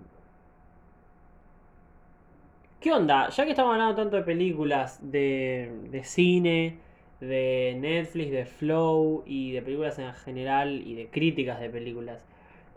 ¿Qué 2.80 2.92
onda? 2.92 3.28
Ya 3.30 3.44
que 3.44 3.50
estamos 3.50 3.72
hablando 3.72 3.96
tanto 3.96 4.16
de 4.16 4.22
películas, 4.22 5.00
de, 5.02 6.00
cine, 6.04 6.78
de 7.20 7.76
Netflix, 7.80 8.30
de 8.30 8.46
Flow 8.46 9.24
y 9.26 9.50
de 9.52 9.62
películas 9.62 9.98
en 9.98 10.14
general 10.14 10.82
y 10.86 10.94
de 10.94 11.08
críticas 11.08 11.58
de 11.58 11.68
películas. 11.68 12.24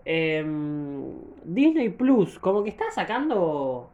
Em, 0.05 1.13
Disney 1.43 1.89
Plus, 1.89 2.39
como 2.39 2.63
que 2.63 2.71
está 2.71 2.89
sacando 2.91 3.91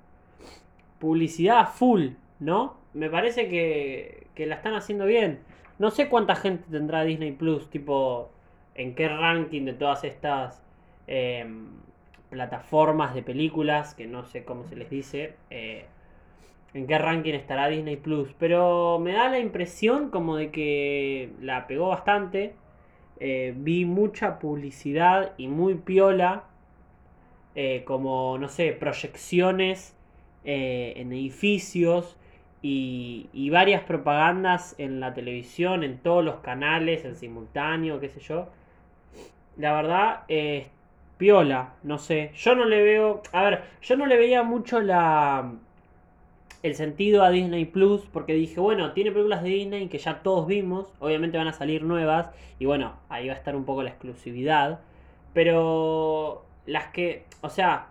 publicidad 1.00 1.68
full, 1.74 2.12
¿no? 2.40 2.78
Me 2.94 3.10
parece 3.10 3.50
que, 3.50 4.28
la 4.46 4.56
están 4.56 4.76
haciendo 4.76 5.06
bien. 5.06 5.40
No 5.80 5.92
sé 5.92 6.08
cuánta 6.10 6.36
gente 6.36 6.64
tendrá 6.72 7.04
Disney 7.04 7.34
Plus, 7.34 7.70
tipo, 7.70 8.30
en 8.76 8.96
qué 8.96 9.10
ranking 9.10 9.66
de 9.66 9.74
todas 9.74 10.04
estas 10.06 10.64
em, 11.08 11.87
plataformas 12.30 13.16
de 13.16 13.24
películas, 13.24 13.94
que 13.94 14.08
no 14.08 14.26
sé 14.26 14.44
cómo 14.44 14.66
se 14.66 14.76
les 14.76 14.90
dice, 14.90 15.36
eh, 15.50 15.86
en 16.74 16.88
qué 16.88 16.98
ranking 16.98 17.34
estará 17.34 17.68
Disney 17.68 17.98
Plus. 17.98 18.34
Pero 18.40 19.00
me 19.00 19.14
da 19.14 19.30
la 19.30 19.40
impresión 19.40 20.10
como 20.10 20.38
de 20.38 20.52
que 20.52 21.32
la 21.42 21.68
pegó 21.68 21.90
bastante. 21.90 22.54
Eh, 23.20 23.54
vi 23.58 23.86
mucha 23.86 24.40
publicidad 24.40 25.34
y 25.38 25.48
muy 25.48 25.76
piola. 25.76 26.44
Eh, 27.56 27.84
como, 27.86 28.38
no 28.38 28.50
sé, 28.50 28.72
proyecciones 28.74 29.98
eh, 30.46 30.94
en 30.98 31.12
edificios 31.12 32.16
y, 32.62 33.30
y, 33.34 33.50
varias 33.50 33.82
propagandas 33.82 34.76
en 34.78 35.00
la 35.00 35.16
televisión, 35.16 35.84
en 35.84 35.98
todos 35.98 36.24
los 36.24 36.36
canales, 36.42 37.04
en 37.04 37.16
simultáneo, 37.16 38.00
qué 38.00 38.10
sé 38.10 38.20
yo. 38.20 38.50
La 39.58 39.74
verdad, 39.74 40.24
es 40.28 40.68
piola, 41.18 41.74
no 41.84 41.98
sé. 41.98 42.32
Yo 42.36 42.56
no 42.56 42.66
le 42.66 42.84
veo. 42.84 43.22
A 43.32 43.44
ver, 43.44 43.64
yo 43.82 43.98
no 43.98 44.06
le 44.06 44.18
veía 44.18 44.44
mucho 44.44 44.80
la. 44.82 45.54
El 46.64 46.76
sentido 46.76 47.24
a 47.24 47.30
Disney 47.30 47.66
Plus, 47.66 48.02
porque 48.12 48.34
dije, 48.34 48.60
bueno, 48.60 48.92
tiene 48.94 49.12
películas 49.12 49.44
de 49.44 49.50
Disney 49.50 49.88
que 49.90 50.00
ya 50.00 50.22
todos 50.24 50.48
vimos, 50.48 50.92
obviamente 51.00 51.38
van 51.38 51.48
a 51.48 51.54
salir 51.54 51.84
nuevas, 51.84 52.32
y 52.60 52.66
bueno, 52.66 52.94
ahí 53.10 53.28
va 53.28 53.36
a 53.36 53.38
estar 53.38 53.56
un 53.56 53.64
poco 53.64 53.84
la 53.84 53.92
exclusividad, 53.92 54.80
pero 55.34 56.44
las 56.66 56.88
que, 56.88 57.26
o 57.42 57.50
sea, 57.50 57.90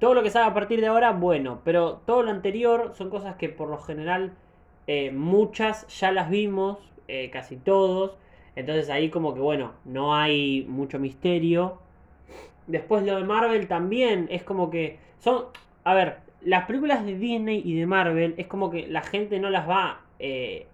todo 0.00 0.14
lo 0.14 0.22
que 0.22 0.30
salga 0.30 0.48
a 0.48 0.54
partir 0.54 0.80
de 0.80 0.86
ahora, 0.86 1.12
bueno, 1.12 1.60
pero 1.62 2.00
todo 2.06 2.22
lo 2.22 2.30
anterior 2.30 2.92
son 2.96 3.10
cosas 3.10 3.36
que 3.36 3.50
por 3.50 3.68
lo 3.68 3.78
general 3.78 4.32
eh, 4.86 5.10
muchas 5.12 5.86
ya 6.00 6.10
las 6.10 6.30
vimos, 6.30 6.78
eh, 7.08 7.30
casi 7.30 7.56
todos, 7.56 8.16
entonces 8.56 8.88
ahí 8.90 9.10
como 9.10 9.34
que 9.34 9.40
bueno, 9.40 9.72
no 9.84 10.14
hay 10.16 10.64
mucho 10.68 10.98
misterio. 10.98 11.78
Después 12.66 13.04
lo 13.04 13.16
de 13.16 13.24
Marvel 13.24 13.68
también 13.68 14.26
es 14.30 14.42
como 14.42 14.70
que 14.70 14.98
son, 15.18 15.46
a 15.84 15.94
ver, 15.94 16.18
las 16.42 16.66
películas 16.66 17.04
de 17.04 17.16
Disney 17.16 17.62
y 17.64 17.78
de 17.78 17.86
Marvel 17.86 18.34
es 18.36 18.46
como 18.46 18.70
que 18.70 18.86
la 18.86 19.02
gente 19.02 19.38
no 19.38 19.50
las 19.50 19.68
va 19.68 20.00
eh, 20.18 20.66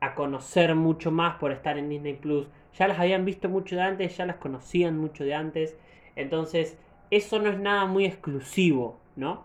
a 0.00 0.14
conocer 0.14 0.74
mucho 0.74 1.10
más 1.10 1.36
por 1.36 1.52
estar 1.52 1.78
en 1.78 1.88
Disney 1.88 2.14
Plus. 2.14 2.46
Ya 2.78 2.88
las 2.88 2.98
habían 2.98 3.24
visto 3.24 3.48
mucho 3.48 3.76
de 3.76 3.82
antes, 3.82 4.16
ya 4.16 4.26
las 4.26 4.36
conocían 4.36 4.98
mucho 4.98 5.24
de 5.24 5.34
antes. 5.34 5.76
Entonces, 6.16 6.78
eso 7.10 7.38
no 7.38 7.50
es 7.50 7.58
nada 7.58 7.86
muy 7.86 8.04
exclusivo, 8.04 8.98
¿no? 9.16 9.44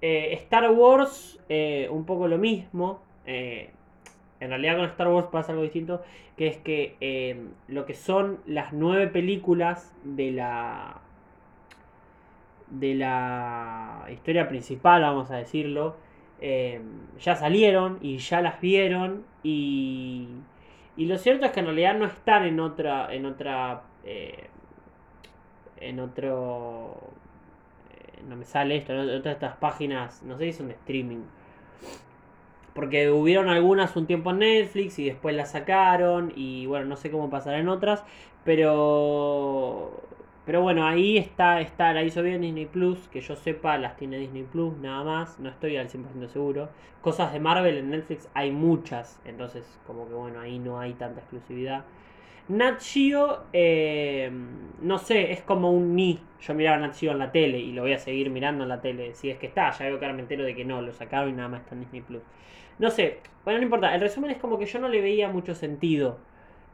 Eh, 0.00 0.34
Star 0.34 0.70
Wars, 0.70 1.38
eh, 1.48 1.88
un 1.90 2.04
poco 2.04 2.28
lo 2.28 2.38
mismo. 2.38 3.00
En 4.40 4.50
realidad 4.50 4.76
con 4.76 4.86
Star 4.86 5.08
Wars 5.08 5.28
pasa 5.30 5.52
algo 5.52 5.64
distinto, 5.64 6.02
que 6.36 6.46
es 6.46 6.56
que 6.58 7.48
lo 7.66 7.86
que 7.86 7.94
son 7.94 8.38
las 8.46 8.72
nueve 8.72 9.08
películas 9.08 9.94
de 10.04 10.32
la 10.32 11.00
de 12.70 12.94
la 12.94 14.06
historia 14.10 14.48
principal, 14.48 15.02
vamos 15.02 15.30
a 15.30 15.36
decirlo, 15.36 15.96
eh, 16.40 16.80
ya 17.18 17.34
salieron 17.36 17.98
y 18.00 18.18
ya 18.18 18.40
las 18.40 18.60
vieron 18.60 19.24
y, 19.42 20.28
y 20.96 21.06
lo 21.06 21.18
cierto 21.18 21.46
es 21.46 21.52
que 21.52 21.60
en 21.60 21.66
realidad 21.66 21.96
no 21.98 22.06
están 22.06 22.44
en 22.44 22.60
otra, 22.60 23.12
en 23.12 23.26
otra, 23.26 23.82
eh, 24.04 24.48
en 25.78 26.00
otro, 26.00 26.96
eh, 27.90 28.22
no 28.28 28.36
me 28.36 28.44
sale 28.44 28.76
esto, 28.76 28.92
en 28.92 29.18
otras 29.18 29.34
estas 29.34 29.56
páginas, 29.56 30.22
no 30.22 30.36
sé 30.38 30.44
si 30.46 30.52
son 30.52 30.68
de 30.68 30.74
streaming. 30.74 31.22
Porque 32.78 33.10
hubieron 33.10 33.48
algunas 33.48 33.96
un 33.96 34.06
tiempo 34.06 34.30
en 34.30 34.38
Netflix 34.38 35.00
y 35.00 35.06
después 35.06 35.34
las 35.34 35.50
sacaron 35.50 36.32
y 36.36 36.64
bueno, 36.66 36.86
no 36.86 36.94
sé 36.94 37.10
cómo 37.10 37.28
pasará 37.28 37.58
en 37.58 37.68
otras, 37.68 38.04
pero 38.44 40.00
pero 40.46 40.62
bueno, 40.62 40.86
ahí 40.86 41.18
está, 41.18 41.60
está, 41.60 41.92
la 41.92 42.04
hizo 42.04 42.22
bien 42.22 42.40
Disney 42.40 42.66
Plus, 42.66 43.08
que 43.08 43.20
yo 43.20 43.34
sepa 43.34 43.76
las 43.78 43.96
tiene 43.96 44.16
Disney 44.18 44.44
Plus, 44.44 44.76
nada 44.78 45.02
más, 45.02 45.40
no 45.40 45.48
estoy 45.48 45.76
al 45.76 45.88
100% 45.88 46.28
seguro. 46.28 46.68
Cosas 47.00 47.32
de 47.32 47.40
Marvel 47.40 47.78
en 47.78 47.90
Netflix 47.90 48.28
hay 48.32 48.52
muchas, 48.52 49.20
entonces 49.24 49.64
como 49.84 50.06
que 50.06 50.14
bueno, 50.14 50.38
ahí 50.38 50.60
no 50.60 50.78
hay 50.78 50.92
tanta 50.92 51.18
exclusividad. 51.18 51.84
Nat 52.46 52.80
Geo, 52.80 53.40
eh, 53.52 54.30
no 54.80 54.98
sé, 54.98 55.32
es 55.32 55.42
como 55.42 55.72
un 55.72 55.96
ni. 55.96 56.20
Yo 56.40 56.54
miraba 56.54 56.78
Nat 56.78 56.94
Geo 56.94 57.10
en 57.10 57.18
la 57.18 57.32
tele 57.32 57.58
y 57.58 57.72
lo 57.72 57.82
voy 57.82 57.94
a 57.94 57.98
seguir 57.98 58.30
mirando 58.30 58.62
en 58.62 58.68
la 58.68 58.80
tele, 58.80 59.14
si 59.14 59.30
es 59.30 59.38
que 59.38 59.48
está, 59.48 59.72
ya 59.72 59.86
veo 59.86 59.98
que 59.98 60.06
de 60.06 60.54
que 60.54 60.64
no, 60.64 60.80
lo 60.80 60.92
sacaron 60.92 61.30
y 61.30 61.32
nada 61.32 61.48
más 61.48 61.62
está 61.62 61.74
en 61.74 61.80
Disney 61.80 62.02
Plus. 62.02 62.22
No 62.78 62.90
sé, 62.90 63.20
bueno, 63.44 63.58
no 63.58 63.64
importa, 63.64 63.94
el 63.94 64.00
resumen 64.00 64.30
es 64.30 64.38
como 64.38 64.58
que 64.58 64.66
yo 64.66 64.78
no 64.78 64.88
le 64.88 65.00
veía 65.00 65.28
mucho 65.28 65.54
sentido 65.54 66.18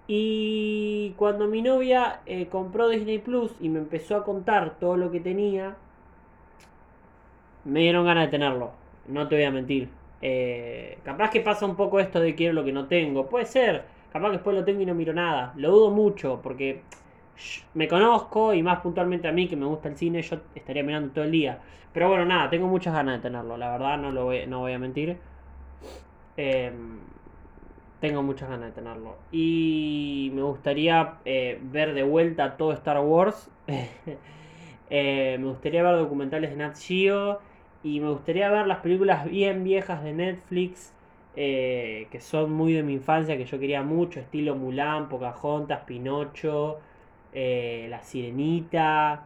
y 0.07 1.14
cuando 1.17 1.49
mi 1.49 1.62
novia 1.62 2.21
eh, 2.27 2.49
compró 2.49 2.88
Disney 2.88 3.19
Plus 3.19 3.53
y 3.61 3.69
me 3.71 3.79
empezó 3.79 4.17
a 4.17 4.25
contar 4.25 4.79
todo 4.79 4.97
lo 4.97 5.11
que 5.11 5.21
tenía, 5.21 5.77
me 7.64 7.81
dieron 7.81 8.05
ganas 8.05 8.27
de 8.27 8.31
tenerlo. 8.31 8.73
No 9.09 9.29
te 9.29 9.37
voy 9.37 9.45
a 9.45 9.51
mentir. 9.51 9.88
Eh, 10.21 10.99
capaz 11.05 11.31
que 11.31 11.40
pasa 11.40 11.67
un 11.67 11.77
poco 11.77 12.01
esto 12.01 12.21
de 12.21 12.35
quiero 12.35 12.53
lo 12.53 12.64
que 12.64 12.73
no 12.73 12.87
tengo. 12.87 13.29
Puede 13.29 13.47
ser. 13.47 13.85
Capaz 14.12 14.29
que 14.29 14.33
después 14.35 14.57
lo 14.57 14.64
tengo 14.64 14.83
y 14.83 14.87
no 14.87 14.95
miro 14.95 15.14
nada. 15.14 15.55
Lo 15.57 15.71
dudo 15.71 15.90
mucho 15.90 16.40
porque 16.43 16.83
me 17.75 17.88
conozco 17.88 18.55
y 18.55 18.62
más 18.62 18.81
puntualmente 18.81 19.27
a 19.29 19.33
mí 19.33 19.49
que 19.49 19.57
me 19.57 19.67
gusta 19.67 19.88
el 19.88 19.97
cine, 19.97 20.23
yo 20.23 20.38
estaría 20.55 20.83
mirando 20.83 21.12
todo 21.12 21.25
el 21.25 21.31
día. 21.31 21.61
Pero 21.93 22.09
bueno, 22.09 22.25
nada, 22.27 22.51
tengo 22.51 22.67
muchas 22.69 22.95
ganas 22.95 23.17
de 23.17 23.23
tenerlo. 23.23 23.57
La 23.57 23.71
verdad, 23.73 23.99
no, 23.99 24.12
lo 24.12 24.25
voy, 24.25 24.47
no 24.47 24.61
voy 24.61 24.73
a 24.73 24.79
mentir. 24.79 25.19
Eh, 26.37 26.73
tengo 28.01 28.23
muchas 28.23 28.51
ganas 28.51 28.66
de 28.66 28.73
tenerlo. 28.73 29.16
Y 29.33 30.31
me 30.35 30.42
gustaría 30.42 31.14
eh, 31.25 31.59
ver 31.62 31.94
de 31.94 32.03
vuelta 32.03 32.57
todo 32.57 32.73
Star 32.73 33.01
Wars. 33.01 33.51
Eh, 34.90 35.38
me 35.40 35.47
gustaría 35.49 35.83
ver 35.83 35.97
documentales 35.97 36.51
de 36.51 36.57
Nat 36.57 36.77
Geo. 36.77 37.40
Y 37.83 38.01
me 38.01 38.11
gustaría 38.11 38.51
ver 38.51 38.66
las 38.66 38.79
películas 38.79 39.25
bien 39.25 39.64
viejas 39.64 40.05
de 40.05 40.12
Netflix. 40.12 40.92
Eh, 41.37 42.07
que 42.12 42.20
son 42.20 42.53
muy 42.53 42.75
de 42.75 42.83
mi 42.83 42.92
infancia, 42.92 43.37
que 43.38 43.47
yo 43.47 43.59
quería 43.59 43.83
mucho. 43.83 44.20
Estilo 44.20 44.55
Mulan, 44.55 45.09
Pocahontas, 45.09 45.81
Pinocho. 45.81 46.79
La 47.33 48.03
Sirenita. 48.03 49.25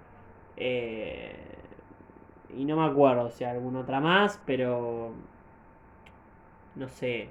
y 2.56 2.64
no 2.64 2.76
me 2.76 2.84
acuerdo 2.86 3.30
si 3.30 3.44
alguna 3.44 3.80
otra 3.80 4.00
más. 4.00 4.40
Pero... 4.46 5.12
No 6.78 6.88
sé. 6.88 7.28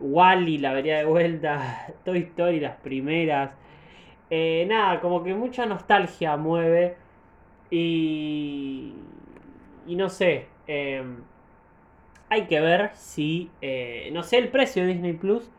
Wally 0.00 0.58
la 0.58 0.72
vería 0.72 0.98
de 0.98 1.04
vuelta, 1.04 1.86
Toy 2.04 2.18
Story 2.18 2.60
las 2.60 2.76
primeras. 2.76 3.52
Eh, 4.30 4.66
nada, 4.68 5.00
como 5.00 5.22
que 5.22 5.34
mucha 5.34 5.66
nostalgia 5.66 6.36
mueve 6.36 6.96
y, 7.70 8.94
y 9.86 9.96
no 9.96 10.08
sé, 10.10 10.46
em, 10.66 11.18
hay 12.28 12.46
que 12.46 12.60
ver 12.60 12.90
si, 12.94 13.50
eh, 13.60 14.10
no 14.12 14.22
sé 14.22 14.38
el 14.38 14.48
precio 14.48 14.82
de 14.82 14.88
Disney 14.94 15.12
Plus, 15.12 15.50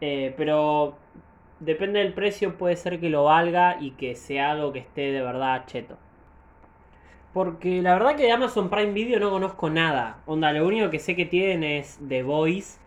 eh, 0.00 0.34
pero 0.36 0.96
depende 1.60 2.00
del 2.00 2.12
precio, 2.14 2.58
puede 2.58 2.76
ser 2.76 3.00
que 3.00 3.10
lo 3.10 3.24
valga 3.24 3.78
y 3.80 3.92
que 3.92 4.14
sea 4.14 4.52
algo 4.52 4.72
que 4.72 4.80
esté 4.80 5.12
de 5.12 5.22
verdad 5.22 5.64
cheto. 5.66 5.96
Porque 7.32 7.82
la 7.82 7.92
verdad 7.94 8.16
que 8.16 8.24
de 8.24 8.32
Amazon 8.32 8.70
Prime 8.70 8.92
Video 8.92 9.20
no 9.20 9.30
conozco 9.30 9.70
nada. 9.70 10.18
Onda, 10.26 10.52
lo 10.52 10.66
único 10.66 10.90
que 10.90 10.98
sé 10.98 11.14
que 11.14 11.26
tienen 11.26 11.62
es 11.62 11.98
The 12.08 12.22
Voice 12.22 12.78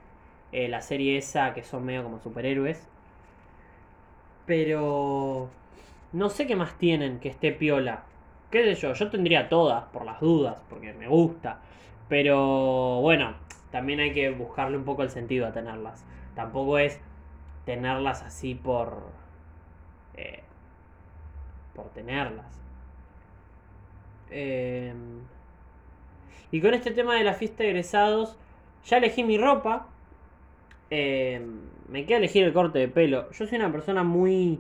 eh, 0.52 0.68
la 0.68 0.82
serie 0.82 1.18
esa 1.18 1.54
que 1.54 1.64
son 1.64 1.86
medio 1.86 2.04
como 2.04 2.20
superhéroes. 2.20 2.88
Pero 4.46 5.50
no 6.12 6.30
sé 6.30 6.48
qué 6.48 6.56
más 6.56 6.78
tienen 6.78 7.20
que 7.20 7.30
esté 7.30 7.52
piola. 7.52 8.04
¿Qué 8.50 8.64
sé 8.64 8.82
yo? 8.82 8.94
Yo 8.94 9.10
tendría 9.10 9.48
todas, 9.48 9.86
por 9.86 10.06
las 10.06 10.20
dudas, 10.20 10.58
porque 10.70 10.94
me 10.94 11.08
gusta. 11.08 11.60
Pero 12.10 13.00
bueno, 13.02 13.36
también 13.72 14.02
hay 14.02 14.14
que 14.14 14.30
buscarle 14.32 14.78
un 14.78 14.84
poco 14.84 15.04
el 15.04 15.10
sentido 15.10 15.48
a 15.48 15.54
tenerlas. 15.54 16.04
Tampoco 16.36 16.78
es 16.78 17.00
tenerlas 17.66 18.24
así 18.24 18.56
por. 18.56 19.04
Eh, 20.16 20.44
por 21.74 21.90
tenerlas. 21.92 22.61
Em, 24.32 25.20
y 26.52 26.62
con 26.62 26.74
este 26.74 26.92
tema 26.92 27.16
de 27.16 27.24
la 27.24 27.34
fiesta 27.34 27.64
de 27.64 27.70
egresados, 27.70 28.38
ya 28.86 28.98
elegí 28.98 29.24
mi 29.24 29.38
ropa. 29.38 29.88
Eh, 30.90 31.46
me 31.90 32.06
queda 32.06 32.18
elegir 32.18 32.44
el 32.44 32.54
corte 32.54 32.80
de 32.80 32.88
pelo. 32.88 33.30
Yo 33.32 33.46
soy 33.46 33.58
una 33.58 33.72
persona 33.72 34.04
muy... 34.04 34.60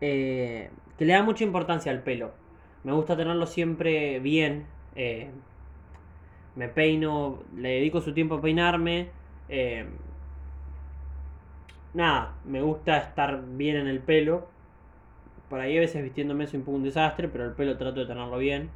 Eh, 0.00 0.70
que 0.98 1.04
le 1.04 1.12
da 1.14 1.22
mucha 1.22 1.44
importancia 1.44 1.92
al 1.92 2.02
pelo. 2.02 2.32
Me 2.84 2.92
gusta 2.92 3.16
tenerlo 3.16 3.46
siempre 3.46 4.20
bien. 4.20 4.66
Eh, 4.94 5.30
me 6.56 6.68
peino, 6.68 7.42
le 7.56 7.70
dedico 7.70 8.00
su 8.00 8.12
tiempo 8.14 8.36
a 8.36 8.40
peinarme. 8.40 9.08
nada, 11.94 12.34
me 12.44 12.62
gusta 12.62 12.98
estar 12.98 13.42
bien 13.56 13.76
en 13.76 13.88
el 13.88 14.00
pelo. 14.00 14.48
Por 15.48 15.60
ahí 15.60 15.76
a 15.76 15.80
veces 15.80 16.02
vistiéndome 16.02 16.46
soy 16.46 16.60
un 16.60 16.64
poco 16.64 16.76
un 16.76 16.84
desastre, 16.84 17.28
pero 17.28 17.44
el 17.44 17.52
pelo 17.52 17.76
trato 17.76 18.00
de 18.00 18.06
tenerlo 18.06 18.38
bien. 18.38 18.70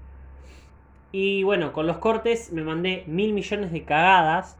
Y 1.16 1.44
bueno, 1.44 1.72
con 1.72 1.86
los 1.86 1.98
cortes 1.98 2.52
me 2.52 2.64
mandé 2.64 3.04
mil 3.06 3.34
millones 3.34 3.70
de 3.70 3.84
cagadas 3.84 4.58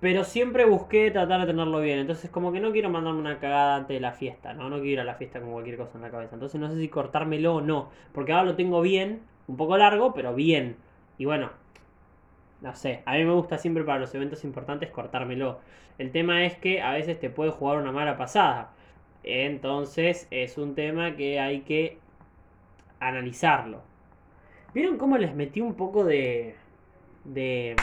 pero 0.00 0.24
siempre 0.24 0.64
busqué 0.64 1.12
tratar 1.12 1.42
de 1.42 1.46
tenerlo 1.46 1.80
bien. 1.80 2.00
Entonces, 2.00 2.28
como 2.28 2.50
que 2.50 2.58
no 2.58 2.72
quiero 2.72 2.90
mandarme 2.90 3.20
una 3.20 3.38
cagada 3.38 3.76
antes 3.76 3.94
de 3.94 4.00
la 4.00 4.10
fiesta, 4.10 4.52
¿no? 4.52 4.68
No 4.68 4.80
quiero 4.80 4.88
ir 4.88 5.00
a 5.00 5.04
la 5.04 5.14
fiesta 5.14 5.40
con 5.40 5.52
cualquier 5.52 5.76
cosa 5.76 5.92
en 5.94 6.02
la 6.02 6.10
cabeza. 6.10 6.34
Entonces, 6.34 6.60
no 6.60 6.68
sé 6.68 6.76
si 6.76 6.88
cortármelo 6.88 7.54
o 7.54 7.60
no. 7.60 7.88
Porque 8.12 8.32
ahora 8.32 8.46
lo 8.46 8.56
tengo 8.56 8.80
bien, 8.80 9.22
un 9.46 9.56
poco 9.56 9.78
largo, 9.78 10.12
pero 10.12 10.34
bien. 10.34 10.74
Y 11.18 11.24
bueno, 11.24 11.52
no 12.62 12.74
sé, 12.74 13.04
a 13.06 13.12
mí 13.14 13.24
me 13.24 13.32
gusta 13.32 13.58
siempre 13.58 13.84
para 13.84 14.00
los 14.00 14.12
eventos 14.12 14.42
importantes 14.42 14.90
cortármelo. 14.90 15.60
El 15.98 16.10
tema 16.10 16.44
es 16.46 16.56
que 16.56 16.82
a 16.82 16.92
veces 16.94 17.20
te 17.20 17.30
puede 17.30 17.52
jugar 17.52 17.78
una 17.78 17.92
mala 17.92 18.16
pasada. 18.16 18.72
Entonces 19.22 20.26
es 20.32 20.58
un 20.58 20.74
tema 20.74 21.14
que 21.14 21.38
hay 21.38 21.60
que 21.60 21.98
analizarlo. 22.98 23.91
¿Vieron 24.74 24.96
cómo 24.96 25.18
les 25.18 25.34
metí 25.34 25.60
un 25.60 25.74
poco 25.74 26.04
de... 26.04 26.54
de... 27.24 27.76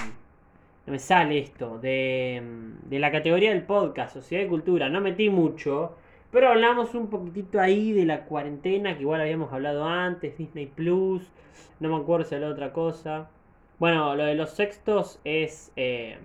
No 0.86 0.94
me 0.94 1.00
sale 1.00 1.38
esto, 1.38 1.78
de, 1.78 2.42
de 2.86 3.00
la 3.00 3.12
categoría 3.12 3.52
del 3.52 3.64
podcast, 3.64 4.16
sociedad 4.16 4.44
y 4.44 4.48
cultura. 4.48 4.90
No 4.90 5.02
metí 5.02 5.30
mucho, 5.30 5.96
pero 6.32 6.50
hablamos 6.50 6.96
un 6.96 7.12
poquitito 7.12 7.60
ahí 7.60 7.92
de 7.92 8.06
la 8.06 8.26
cuarentena, 8.26 8.96
que 8.96 9.02
igual 9.02 9.22
habíamos 9.22 9.54
hablado 9.54 9.86
antes, 9.86 10.36
Disney 10.38 10.66
Plus, 10.66 11.32
no 11.80 11.90
me 11.90 11.96
acuerdo 11.96 12.26
si 12.26 12.34
era 12.34 12.50
otra 12.50 12.74
cosa. 12.74 13.30
Bueno, 13.78 14.16
lo 14.16 14.26
de 14.26 14.34
los 14.34 14.50
sextos 14.50 15.20
es... 15.24 15.72
Eh, 15.76 16.18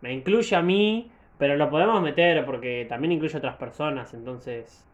me 0.00 0.12
incluye 0.12 0.56
a 0.56 0.60
mí, 0.60 1.10
pero 1.38 1.56
lo 1.56 1.70
podemos 1.70 2.02
meter 2.02 2.44
porque 2.44 2.86
también 2.88 3.12
incluye 3.12 3.36
a 3.36 3.38
otras 3.38 3.56
personas, 3.56 4.14
entonces... 4.14 4.84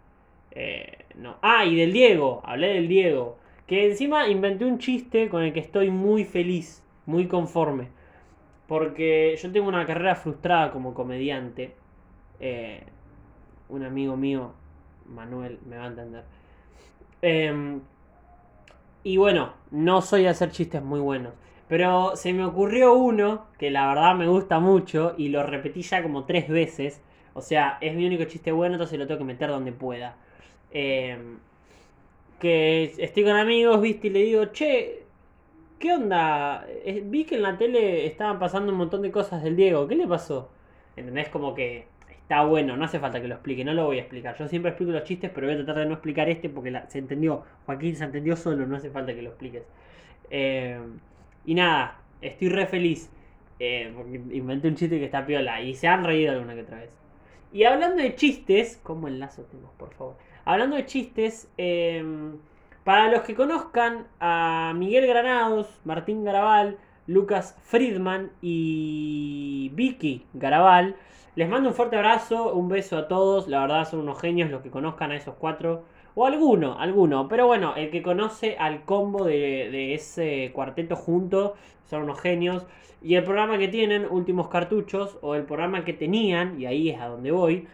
Eh, 0.51 1.07
no. 1.15 1.37
Ah, 1.41 1.65
y 1.65 1.77
del 1.77 1.93
Diego, 1.93 2.43
hablé 2.45 2.75
del 2.75 2.89
Diego. 2.89 3.39
Que 3.71 3.89
encima 3.89 4.27
inventé 4.27 4.65
un 4.65 4.79
chiste 4.79 5.29
con 5.29 5.45
el 5.45 5.53
que 5.53 5.61
estoy 5.61 5.93
muy 5.93 6.25
feliz, 6.25 6.83
muy 7.07 7.29
conforme. 7.29 7.87
Porque 8.67 9.39
yo 9.41 9.53
tengo 9.53 9.69
una 9.69 9.87
carrera 9.87 10.17
frustrada 10.17 10.73
como 10.73 10.93
comediante. 10.93 11.77
Eh, 12.41 12.83
un 13.69 13.85
amigo 13.85 14.17
mío, 14.17 14.55
Manuel, 15.07 15.61
me 15.69 15.77
va 15.77 15.85
a 15.85 15.87
entender. 15.87 16.25
Em, 17.23 17.81
y 19.05 19.17
bueno, 19.19 19.53
no 19.71 20.03
soy 20.03 20.27
a 20.27 20.31
hacer 20.31 20.51
chistes 20.51 20.83
muy 20.83 20.99
buenos. 20.99 21.35
Pero 21.69 22.17
se 22.17 22.33
me 22.33 22.45
ocurrió 22.45 22.95
uno 22.95 23.47
que 23.57 23.71
la 23.71 23.87
verdad 23.87 24.17
me 24.17 24.27
gusta 24.27 24.59
mucho 24.59 25.15
y 25.17 25.29
lo 25.29 25.45
repetí 25.45 25.83
ya 25.83 26.03
como 26.03 26.25
tres 26.25 26.49
veces. 26.49 27.01
O 27.35 27.41
sea, 27.41 27.79
es 27.81 27.95
mi 27.95 28.05
único 28.05 28.25
chiste 28.25 28.51
bueno, 28.51 28.75
entonces 28.75 28.99
lo 28.99 29.07
tengo 29.07 29.19
que 29.19 29.27
meter 29.27 29.49
donde 29.49 29.71
pueda. 29.71 30.17
Em, 30.73 31.39
que 32.41 32.95
estoy 32.99 33.25
con 33.25 33.37
amigos, 33.37 33.81
viste, 33.81 34.09
y 34.09 34.11
le 34.11 34.21
digo, 34.25 34.47
che, 34.47 35.05
¿qué 35.79 35.93
onda? 35.93 36.67
Eh, 36.85 37.03
vi 37.05 37.25
que 37.25 37.37
en 37.37 37.43
la 37.43 37.59
tele 37.59 38.07
estaban 38.07 38.39
pasando 38.41 38.73
un 38.73 38.79
montón 38.79 39.03
de 39.03 39.13
cosas 39.13 39.43
del 39.43 39.57
Diego, 39.57 39.87
¿qué 39.87 39.97
le 39.97 40.09
pasó? 40.09 40.51
¿Entendés? 40.97 41.29
Como 41.29 41.55
que 41.55 41.87
está 42.09 42.43
bueno, 42.45 42.77
no 42.77 42.85
hace 42.85 43.01
falta 43.01 43.21
que 43.21 43.29
lo 43.29 43.35
explique, 43.35 43.65
no 43.65 43.75
lo 43.75 43.87
voy 43.87 43.99
a 43.99 44.03
explicar. 44.03 44.37
Yo 44.39 44.49
siempre 44.49 44.71
explico 44.71 44.93
los 44.93 45.05
chistes, 45.05 45.31
pero 45.35 45.47
voy 45.47 45.55
a 45.55 45.65
tratar 45.65 45.83
de 45.83 45.87
no 45.87 45.95
explicar 45.95 46.29
este 46.29 46.49
porque 46.49 46.73
se 46.89 46.99
entendió. 46.99 47.45
Joaquín 47.67 47.97
se 47.97 48.05
entendió 48.05 48.37
solo, 48.37 48.67
no 48.67 48.77
hace 48.77 48.91
falta 48.91 49.15
que 49.15 49.23
lo 49.23 49.31
expliques. 49.31 49.65
Em, 50.31 51.01
y 51.45 51.55
nada, 51.55 52.01
estoy 52.21 52.49
re 52.49 52.67
feliz. 52.67 53.11
Eh, 53.59 53.93
porque 53.95 54.17
inventé 54.33 54.69
un 54.69 54.75
chiste 54.77 54.99
que 54.99 55.05
está 55.05 55.27
piola 55.27 55.61
y 55.61 55.75
se 55.75 55.87
han 55.89 56.05
reído 56.05 56.33
alguna 56.33 56.55
que 56.55 56.63
otra 56.63 56.79
vez. 56.79 56.91
Y 57.53 57.65
hablando 57.65 58.03
de 58.03 58.15
chistes, 58.15 58.79
¿cómo 58.83 59.09
enlazo 59.09 59.43
tengo, 59.45 59.73
por 59.77 59.93
favor? 59.95 60.17
Hablando 60.45 60.77
de 60.77 60.87
chistes, 60.87 61.49
em, 61.57 62.39
para 62.85 63.11
los 63.11 63.23
que 63.23 63.35
conozcan 63.35 64.07
a 64.21 64.73
Miguel 64.77 65.07
Granados, 65.07 65.81
Martín 65.85 66.25
Garabal, 66.25 66.79
Lucas 67.07 67.57
Friedman 67.63 68.31
y 68.41 69.71
Vicky 69.75 70.27
Garabal, 70.33 70.97
les 71.37 71.49
mando 71.49 71.69
un 71.69 71.75
fuerte 71.75 71.97
abrazo, 71.97 72.53
un 72.55 72.69
beso 72.69 72.99
a 72.99 73.09
todos. 73.09 73.49
La 73.49 73.61
verdad 73.61 73.89
son 73.89 74.01
unos 74.01 74.21
genios 74.21 74.51
los 74.51 74.63
que 74.63 74.71
conozcan 74.71 75.13
a 75.13 75.17
esos 75.17 75.35
cuatro. 75.37 75.85
O 76.15 76.27
alguno, 76.27 76.79
alguno. 76.79 77.29
Pero 77.29 77.47
bueno, 77.47 77.75
el 77.77 77.91
que 77.91 78.03
conoce 78.03 78.57
al 78.59 78.85
combo 78.85 79.25
de, 79.25 79.95
ese 79.95 80.51
cuarteto 80.53 80.97
junto 80.97 81.55
son 81.87 82.03
unos 82.03 82.21
genios. 82.21 82.67
Y 83.03 83.15
el 83.15 83.25
programa 83.25 83.59
que 83.59 83.69
tienen, 83.69 84.07
Últimos 84.11 84.49
Cartuchos, 84.49 85.19
o 85.23 85.35
el 85.35 85.45
programa 85.45 85.85
que 85.85 85.93
tenían, 85.93 86.61
y 86.61 86.67
ahí 86.67 86.91
es 86.91 87.01
a 87.01 87.07
donde 87.07 87.31
voy, 87.31 87.69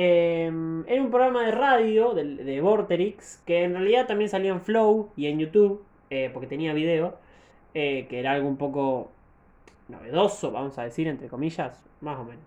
eh, 0.00 0.44
era 0.86 1.02
un 1.02 1.10
programa 1.10 1.42
de 1.44 1.50
radio 1.50 2.14
de, 2.14 2.24
de, 2.36 2.60
Vorterix, 2.60 3.42
que 3.44 3.64
en 3.64 3.72
realidad 3.72 4.06
también 4.06 4.30
salía 4.30 4.52
en 4.52 4.60
Flow 4.60 5.10
y 5.16 5.26
en 5.26 5.40
YouTube, 5.40 5.82
eh, 6.08 6.30
porque 6.32 6.46
tenía 6.46 6.72
video, 6.72 7.16
eh, 7.74 8.06
que 8.08 8.20
era 8.20 8.30
algo 8.30 8.46
un 8.48 8.56
poco 8.56 9.10
novedoso, 9.88 10.52
vamos 10.52 10.78
a 10.78 10.84
decir, 10.84 11.08
entre 11.08 11.26
comillas, 11.26 11.84
más 12.00 12.16
o 12.16 12.22
menos. 12.22 12.44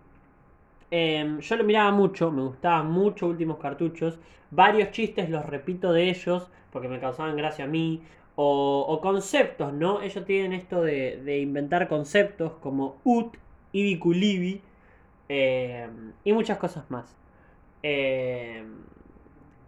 Em, 0.92 1.40
yo 1.42 1.58
lo 1.58 1.66
miraba 1.66 1.92
mucho, 1.92 2.32
me 2.32 2.42
gustaban 2.42 2.90
mucho 2.90 3.28
últimos 3.28 3.58
cartuchos. 3.58 4.18
Varios 4.52 4.92
chistes 4.92 5.30
los 5.30 5.46
repito 5.46 5.92
de 5.92 6.10
ellos 6.10 6.50
porque 6.72 6.88
me 6.88 7.02
causaban 7.02 7.36
gracia 7.36 7.66
a 7.66 7.68
mí. 7.68 8.02
O, 8.36 9.00
conceptos, 9.02 9.74
¿no? 9.74 10.02
Ellos 10.02 10.26
tienen 10.26 10.54
esto 10.54 10.82
de, 10.82 11.40
inventar 11.42 11.90
conceptos 11.90 12.54
como 12.62 12.96
ut, 13.04 13.36
ibiculibi 13.74 14.62
em, 15.28 16.14
y 16.24 16.32
muchas 16.34 16.58
cosas 16.58 16.90
más. 16.90 17.21
Em, 17.84 18.84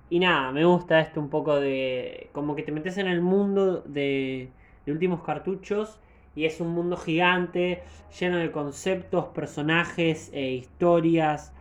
y 0.09 0.19
nada, 0.19 0.51
me 0.51 0.65
gusta 0.65 0.99
esto 0.99 1.19
un 1.19 1.29
poco 1.29 1.59
de. 1.59 2.29
como 2.33 2.55
que 2.55 2.63
te 2.63 2.71
metes 2.71 2.97
en 2.97 3.07
el 3.07 3.21
mundo 3.21 3.81
de, 3.81 4.51
de 4.85 4.91
últimos 4.91 5.23
cartuchos 5.23 5.99
y 6.35 6.45
es 6.45 6.59
un 6.61 6.69
mundo 6.69 6.97
gigante, 6.97 7.83
lleno 8.19 8.37
de 8.37 8.51
conceptos, 8.51 9.25
personajes 9.27 10.29
e 10.33 10.51
historias. 10.53 11.53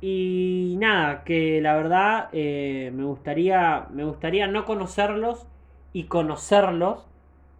Y 0.00 0.76
nada, 0.78 1.24
que 1.24 1.60
la 1.60 1.76
verdad 1.76 2.28
eh, 2.32 2.90
me, 2.94 3.04
gustaría, 3.04 3.86
me 3.90 4.04
gustaría 4.04 4.46
no 4.46 4.64
conocerlos 4.64 5.46
y 5.92 6.04
conocerlos 6.04 7.06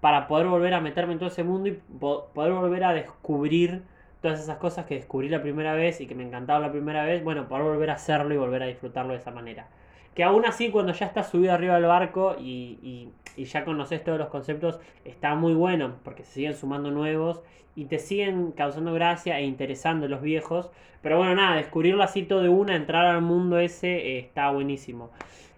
para 0.01 0.27
poder 0.27 0.47
volver 0.47 0.73
a 0.75 0.81
meterme 0.81 1.13
en 1.13 1.19
todo 1.19 1.29
ese 1.29 1.45
mundo 1.45 1.69
y 1.69 1.73
poder 1.99 2.53
volver 2.53 2.85
a 2.85 2.95
descubrir 2.95 3.83
todas 4.21 4.41
esas 4.41 4.59
cosas 4.59 4.87
que 4.87 4.95
descubrí 4.95 5.29
la 5.29 5.43
primera 5.43 5.75
vez 5.75 6.01
y 6.01 6.07
que 6.07 6.15
me 6.15 6.25
encantaban 6.25 6.63
la 6.63 6.73
primera 6.73 7.05
vez, 7.05 7.25
bueno, 7.25 7.49
poder 7.49 7.65
volver 7.65 7.91
a 7.91 7.95
hacerlo 7.95 8.35
y 8.35 8.37
volver 8.37 8.63
a 8.63 8.67
disfrutarlo 8.67 9.13
de 9.13 9.19
esa 9.19 9.31
manera. 9.31 9.69
Que 10.15 10.25
aún 10.25 10.45
así 10.45 10.71
cuando 10.71 10.93
ya 10.93 11.07
estás 11.07 11.31
subido 11.31 11.53
arriba 11.53 11.75
del 11.75 11.85
barco 11.85 12.37
y 12.39 13.09
y 13.37 13.45
ya 13.45 13.65
conoces 13.65 14.03
todos 14.05 14.19
los 14.19 14.29
conceptos, 14.29 14.81
está 15.05 15.35
muy 15.35 15.55
bueno 15.55 15.95
porque 16.05 16.25
se 16.25 16.33
siguen 16.33 16.55
sumando 16.55 16.91
nuevos 16.91 17.41
y 17.75 17.87
te 17.87 17.99
siguen 17.99 18.53
causando 18.53 18.93
gracia 18.93 19.39
e 19.39 19.45
interesando 19.45 20.09
los 20.09 20.21
viejos. 20.21 20.71
Pero 21.03 21.17
bueno, 21.17 21.35
nada, 21.37 21.57
descubrirlo 21.57 22.03
así 22.03 22.25
todo 22.25 22.43
de 22.43 22.49
una, 22.49 22.77
entrar 22.77 23.07
al 23.07 23.23
mundo 23.23 23.59
ese, 23.59 23.89
eh, 23.89 24.19
está 24.19 24.51
buenísimo. 24.51 25.11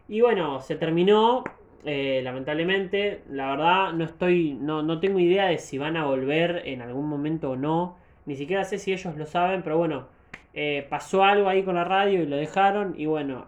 Y 0.09 0.21
bueno, 0.21 0.61
se 0.61 0.77
terminó, 0.77 1.43
eh, 1.85 2.21
lamentablemente. 2.23 3.23
La 3.29 3.51
verdad, 3.51 3.93
no 3.95 4.05
estoy, 4.05 4.55
no, 4.55 4.83
no 4.83 5.01
tengo 5.01 5.19
idea 5.19 5.47
de 5.47 5.59
si 5.59 5.79
van 5.79 5.97
a 5.97 6.05
volver 6.05 6.63
en 6.67 6.83
algún 6.83 7.09
momento 7.09 7.53
o 7.53 7.57
no. 7.57 7.97
Ni 8.27 8.37
siquiera 8.37 8.65
sé 8.65 8.79
si 8.79 8.93
ellos 8.93 9.17
lo 9.17 9.27
saben, 9.27 9.63
pero 9.63 9.79
bueno, 9.79 10.07
eh, 10.55 10.87
pasó 10.89 11.25
algo 11.25 11.49
ahí 11.49 11.63
con 11.63 11.75
la 11.75 11.85
radio 11.85 12.23
y 12.23 12.27
lo 12.27 12.37
dejaron 12.37 12.95
y 12.97 13.07
bueno, 13.07 13.45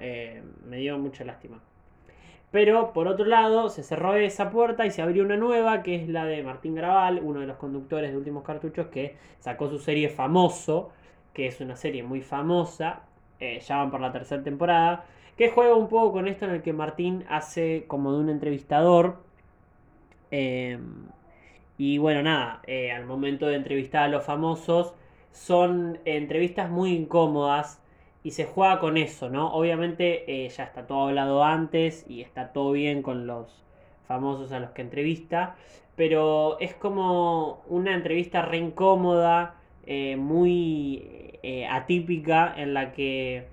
me 0.67 0.79
dio 0.79 0.99
mucha 0.99 1.25
lástima. 1.25 1.61
Pero 2.55 2.93
por 2.93 3.09
otro 3.09 3.25
lado, 3.25 3.69
se 3.69 3.83
cerró 3.83 4.15
esa 4.15 4.51
puerta 4.51 4.87
y 4.87 4.93
se 4.93 5.03
abrió 5.03 5.25
una 5.25 5.37
nueva, 5.37 5.83
que 5.83 5.97
es 5.97 6.09
la 6.09 6.25
de 6.25 6.41
Martín 6.45 6.77
Graval, 6.77 7.21
uno 7.21 7.41
de 7.41 7.47
los 7.47 7.57
conductores 7.57 8.13
de 8.13 8.17
Últimos 8.17 8.45
Cartuchos, 8.45 8.87
que 8.87 9.17
sacó 9.41 9.69
su 9.69 9.81
serie 9.81 10.09
Famoso, 10.09 10.93
que 11.33 11.49
es 11.49 11.61
una 11.61 11.75
serie 11.75 12.05
muy 12.05 12.23
famosa, 12.23 13.01
eh, 13.41 13.59
ya 13.59 13.79
van 13.79 13.91
por 13.91 14.01
la 14.01 14.13
tercera 14.13 14.41
temporada, 14.43 15.05
que 15.37 15.51
juega 15.51 15.75
un 15.75 15.89
poco 15.89 16.13
con 16.13 16.29
esto 16.29 16.45
en 16.45 16.53
el 16.53 16.63
que 16.63 16.73
Martín 16.73 17.25
hace 17.29 17.87
como 17.89 18.13
de 18.13 18.21
un 18.21 18.31
entrevistador. 18.31 19.17
Y 21.77 21.99
bueno, 21.99 22.23
nada, 22.23 22.63
eh, 22.67 22.93
al 22.93 23.05
momento 23.07 23.47
de 23.47 23.57
entrevistar 23.57 24.05
a 24.05 24.09
los 24.09 24.25
famosos, 24.25 24.95
son 25.33 25.99
entrevistas 26.05 26.71
muy 26.71 26.93
incómodas 26.93 27.83
y 28.23 28.31
se 28.33 28.45
juega 28.45 28.79
con 28.79 28.97
eso, 28.97 29.29
¿no? 29.29 29.53
Obviamente 29.53 30.45
eh, 30.47 30.49
ya 30.49 30.65
está 30.65 30.87
todo 30.87 31.09
hablado 31.09 31.43
antes 31.43 32.05
y 32.09 32.21
está 32.23 32.53
todo 32.53 32.73
bien 32.73 33.03
con 33.03 33.27
los 33.27 33.65
famosos 34.07 34.53
a 34.53 34.61
los 34.61 34.71
que 34.71 34.83
entrevista, 34.83 35.57
pero 35.97 36.59
es 36.61 36.75
como 36.75 37.63
una 37.69 37.95
entrevista 37.95 38.43
re 38.43 38.59
incómoda, 38.59 39.57
eh, 39.87 40.17
muy 40.17 41.11
atípica, 41.71 42.55
en 42.57 42.73
la 42.73 42.93
que 42.93 43.49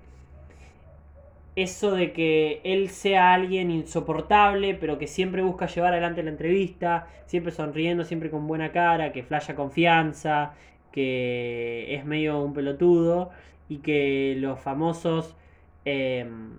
eso 1.56 1.92
de 1.92 2.12
que 2.12 2.60
él 2.64 2.88
sea 2.90 3.34
alguien 3.34 3.70
insoportable, 3.70 4.74
pero 4.74 4.98
que 4.98 5.06
siempre 5.06 5.42
busca 5.42 5.66
llevar 5.66 5.92
adelante 5.92 6.22
la 6.22 6.30
entrevista, 6.30 7.08
siempre 7.26 7.52
sonriendo, 7.52 8.04
siempre 8.04 8.30
con 8.30 8.46
buena 8.46 8.72
cara, 8.72 9.12
que 9.12 9.22
flasha 9.22 9.54
confianza, 9.54 10.54
que 10.92 11.94
es 11.94 12.04
medio 12.04 12.42
un 12.42 12.54
pelotudo 12.54 13.30
y 13.68 13.78
que 13.78 14.34
los 14.38 14.60
famosos, 14.60 15.36
em, 15.84 16.52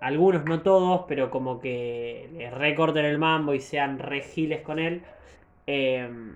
algunos 0.00 0.44
no 0.44 0.62
todos, 0.62 1.04
pero 1.08 1.30
como 1.30 1.60
que 1.60 2.28
le 2.36 2.50
recorten 2.50 3.04
el 3.04 3.18
mambo 3.18 3.54
y 3.54 3.60
sean 3.60 3.98
regiles 3.98 4.60
con 4.62 4.78
él, 4.78 5.02
em, 5.66 6.34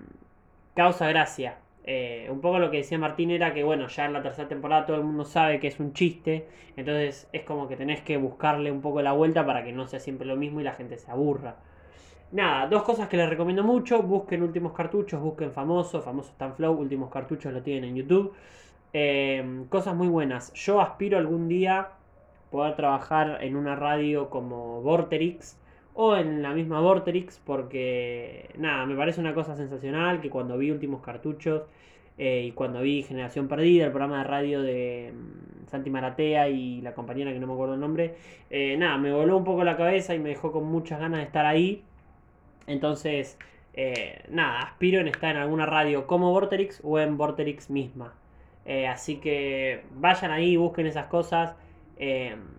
causa 0.75 1.07
gracia. 1.09 1.57
Eh, 1.83 2.27
un 2.29 2.41
poco 2.41 2.59
lo 2.59 2.69
que 2.69 2.77
decía 2.77 2.97
Martín 2.99 3.31
era 3.31 3.53
que, 3.53 3.63
bueno, 3.63 3.87
ya 3.87 4.05
en 4.05 4.13
la 4.13 4.21
tercera 4.21 4.47
temporada 4.47 4.85
todo 4.85 4.97
el 4.97 5.03
mundo 5.03 5.25
sabe 5.25 5.59
que 5.59 5.67
es 5.67 5.79
un 5.79 5.93
chiste, 5.93 6.47
entonces 6.77 7.27
es 7.33 7.43
como 7.43 7.67
que 7.67 7.75
tenés 7.75 8.01
que 8.01 8.17
buscarle 8.17 8.71
un 8.71 8.81
poco 8.81 9.01
la 9.01 9.13
vuelta 9.13 9.45
para 9.45 9.63
que 9.63 9.71
no 9.73 9.87
sea 9.87 9.99
siempre 9.99 10.27
lo 10.27 10.35
mismo 10.35 10.61
y 10.61 10.63
la 10.63 10.73
gente 10.73 10.97
se 10.97 11.09
aburra. 11.11 11.55
nada, 12.31 12.67
dos 12.67 12.83
cosas 12.83 13.07
que 13.09 13.17
les 13.17 13.29
recomiendo 13.29 13.63
mucho. 13.63 14.01
Busquen 14.03 14.43
últimos 14.43 14.73
cartuchos, 14.73 15.21
busquen 15.21 15.51
famoso, 15.51 16.01
famoso 16.01 16.33
Flow, 16.55 16.73
últimos 16.79 17.09
cartuchos 17.11 17.53
lo 17.53 17.61
tienen 17.61 17.85
en 17.85 17.95
YouTube. 17.95 18.33
Eh, 18.93 19.65
cosas 19.69 19.95
muy 19.95 20.07
buenas. 20.07 20.53
Yo 20.53 20.81
aspiro 20.81 21.17
algún 21.17 21.47
día 21.47 21.89
poder 22.51 22.75
trabajar 22.75 23.39
en 23.41 23.55
una 23.55 23.75
radio 23.75 24.29
como 24.29 24.81
Vorterix 24.81 25.57
o 25.93 26.15
en 26.15 26.41
la 26.41 26.53
misma 26.53 26.79
Vorterix 26.79 27.39
porque 27.45 28.49
nada, 28.57 28.85
me 28.85 28.95
parece 28.95 29.19
una 29.19 29.33
cosa 29.33 29.55
sensacional 29.55 30.21
que 30.21 30.29
cuando 30.29 30.57
vi 30.57 30.71
últimos 30.71 31.01
cartuchos 31.01 31.63
eh, 32.17 32.43
y 32.47 32.51
cuando 32.51 32.81
vi 32.81 33.03
Generación 33.03 33.47
Perdida, 33.47 33.85
el 33.85 33.91
programa 33.91 34.19
de 34.19 34.23
radio 34.25 34.61
de 34.61 35.13
mm, 35.13 35.67
Santi 35.69 35.89
Maratea 35.89 36.49
y 36.49 36.81
la 36.81 36.93
compañera 36.93 37.33
que 37.33 37.39
no 37.39 37.47
me 37.47 37.53
acuerdo 37.53 37.73
el 37.75 37.79
nombre, 37.79 38.15
eh, 38.49 38.77
nada, 38.77 38.97
me 38.97 39.11
voló 39.11 39.37
un 39.37 39.43
poco 39.43 39.63
la 39.63 39.77
cabeza 39.77 40.13
y 40.13 40.19
me 40.19 40.29
dejó 40.29 40.51
con 40.51 40.65
muchas 40.65 40.99
ganas 40.99 41.19
de 41.19 41.25
estar 41.25 41.45
ahí. 41.45 41.83
Entonces, 42.67 43.37
eh, 43.73 44.23
nada, 44.29 44.59
aspiro 44.61 44.99
en 44.99 45.07
estar 45.07 45.35
en 45.35 45.41
alguna 45.41 45.65
radio 45.65 46.07
como 46.07 46.31
Vorterix 46.31 46.79
o 46.83 46.99
en 46.99 47.17
Vorterix 47.17 47.69
misma. 47.69 48.13
así 48.89 49.17
que 49.17 49.83
vayan 49.95 50.31
ahí, 50.31 50.55
busquen 50.57 50.85
esas 50.87 51.07
cosas. 51.07 51.55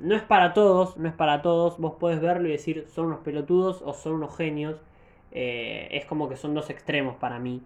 No 0.01 0.15
es 0.15 0.23
para 0.23 0.55
todos, 0.55 0.97
no 0.97 1.09
es 1.09 1.15
para 1.15 1.43
todos. 1.43 1.79
Vos 1.79 1.95
podés 1.99 2.21
verlo 2.21 2.49
y 2.49 2.53
decir 2.53 2.87
son 2.89 3.07
unos 3.07 3.21
pelotudos 3.21 3.83
o 3.85 3.93
son 3.95 4.15
unos 4.15 4.37
genios. 4.37 4.81
es 5.33 6.05
como 6.07 6.29
que 6.29 6.37
son 6.37 6.55
dos 6.55 6.71
extremos 6.71 7.17
para 7.17 7.39
mí. 7.39 7.63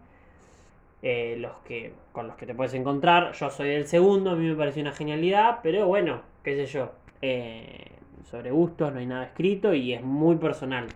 Eh, 1.02 1.36
los 1.38 1.52
que, 1.58 1.92
con 2.10 2.26
los 2.26 2.36
que 2.36 2.46
te 2.46 2.54
puedes 2.54 2.74
encontrar. 2.74 3.32
Yo 3.32 3.50
soy 3.50 3.68
el 3.70 3.86
segundo, 3.86 4.30
a 4.30 4.34
mí 4.34 4.48
me 4.48 4.56
pareció 4.56 4.82
una 4.82 4.92
genialidad, 4.92 5.60
pero 5.62 5.86
bueno, 5.86 6.22
qué 6.42 6.56
sé 6.56 6.66
yo. 6.66 6.90
Eh, 7.22 7.92
sobre 8.24 8.50
gustos 8.50 8.92
no 8.92 8.98
hay 8.98 9.06
nada 9.06 9.24
escrito 9.24 9.72
y 9.72 9.92
es 9.92 10.02
muy 10.02 10.36
personal. 10.36 10.86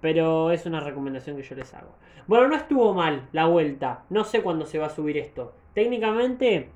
Pero 0.00 0.50
es 0.50 0.64
una 0.66 0.80
recomendación 0.80 1.36
que 1.36 1.42
yo 1.42 1.54
les 1.56 1.74
hago. 1.74 1.90
Bueno, 2.26 2.48
no 2.48 2.56
estuvo 2.56 2.94
mal 2.94 3.28
la 3.32 3.46
vuelta. 3.46 4.04
No 4.08 4.24
sé 4.24 4.40
cuándo 4.40 4.64
se 4.64 4.78
va 4.78 4.86
a 4.86 4.90
subir 4.90 5.18
esto. 5.18 5.52
Técnicamente, 5.74 6.70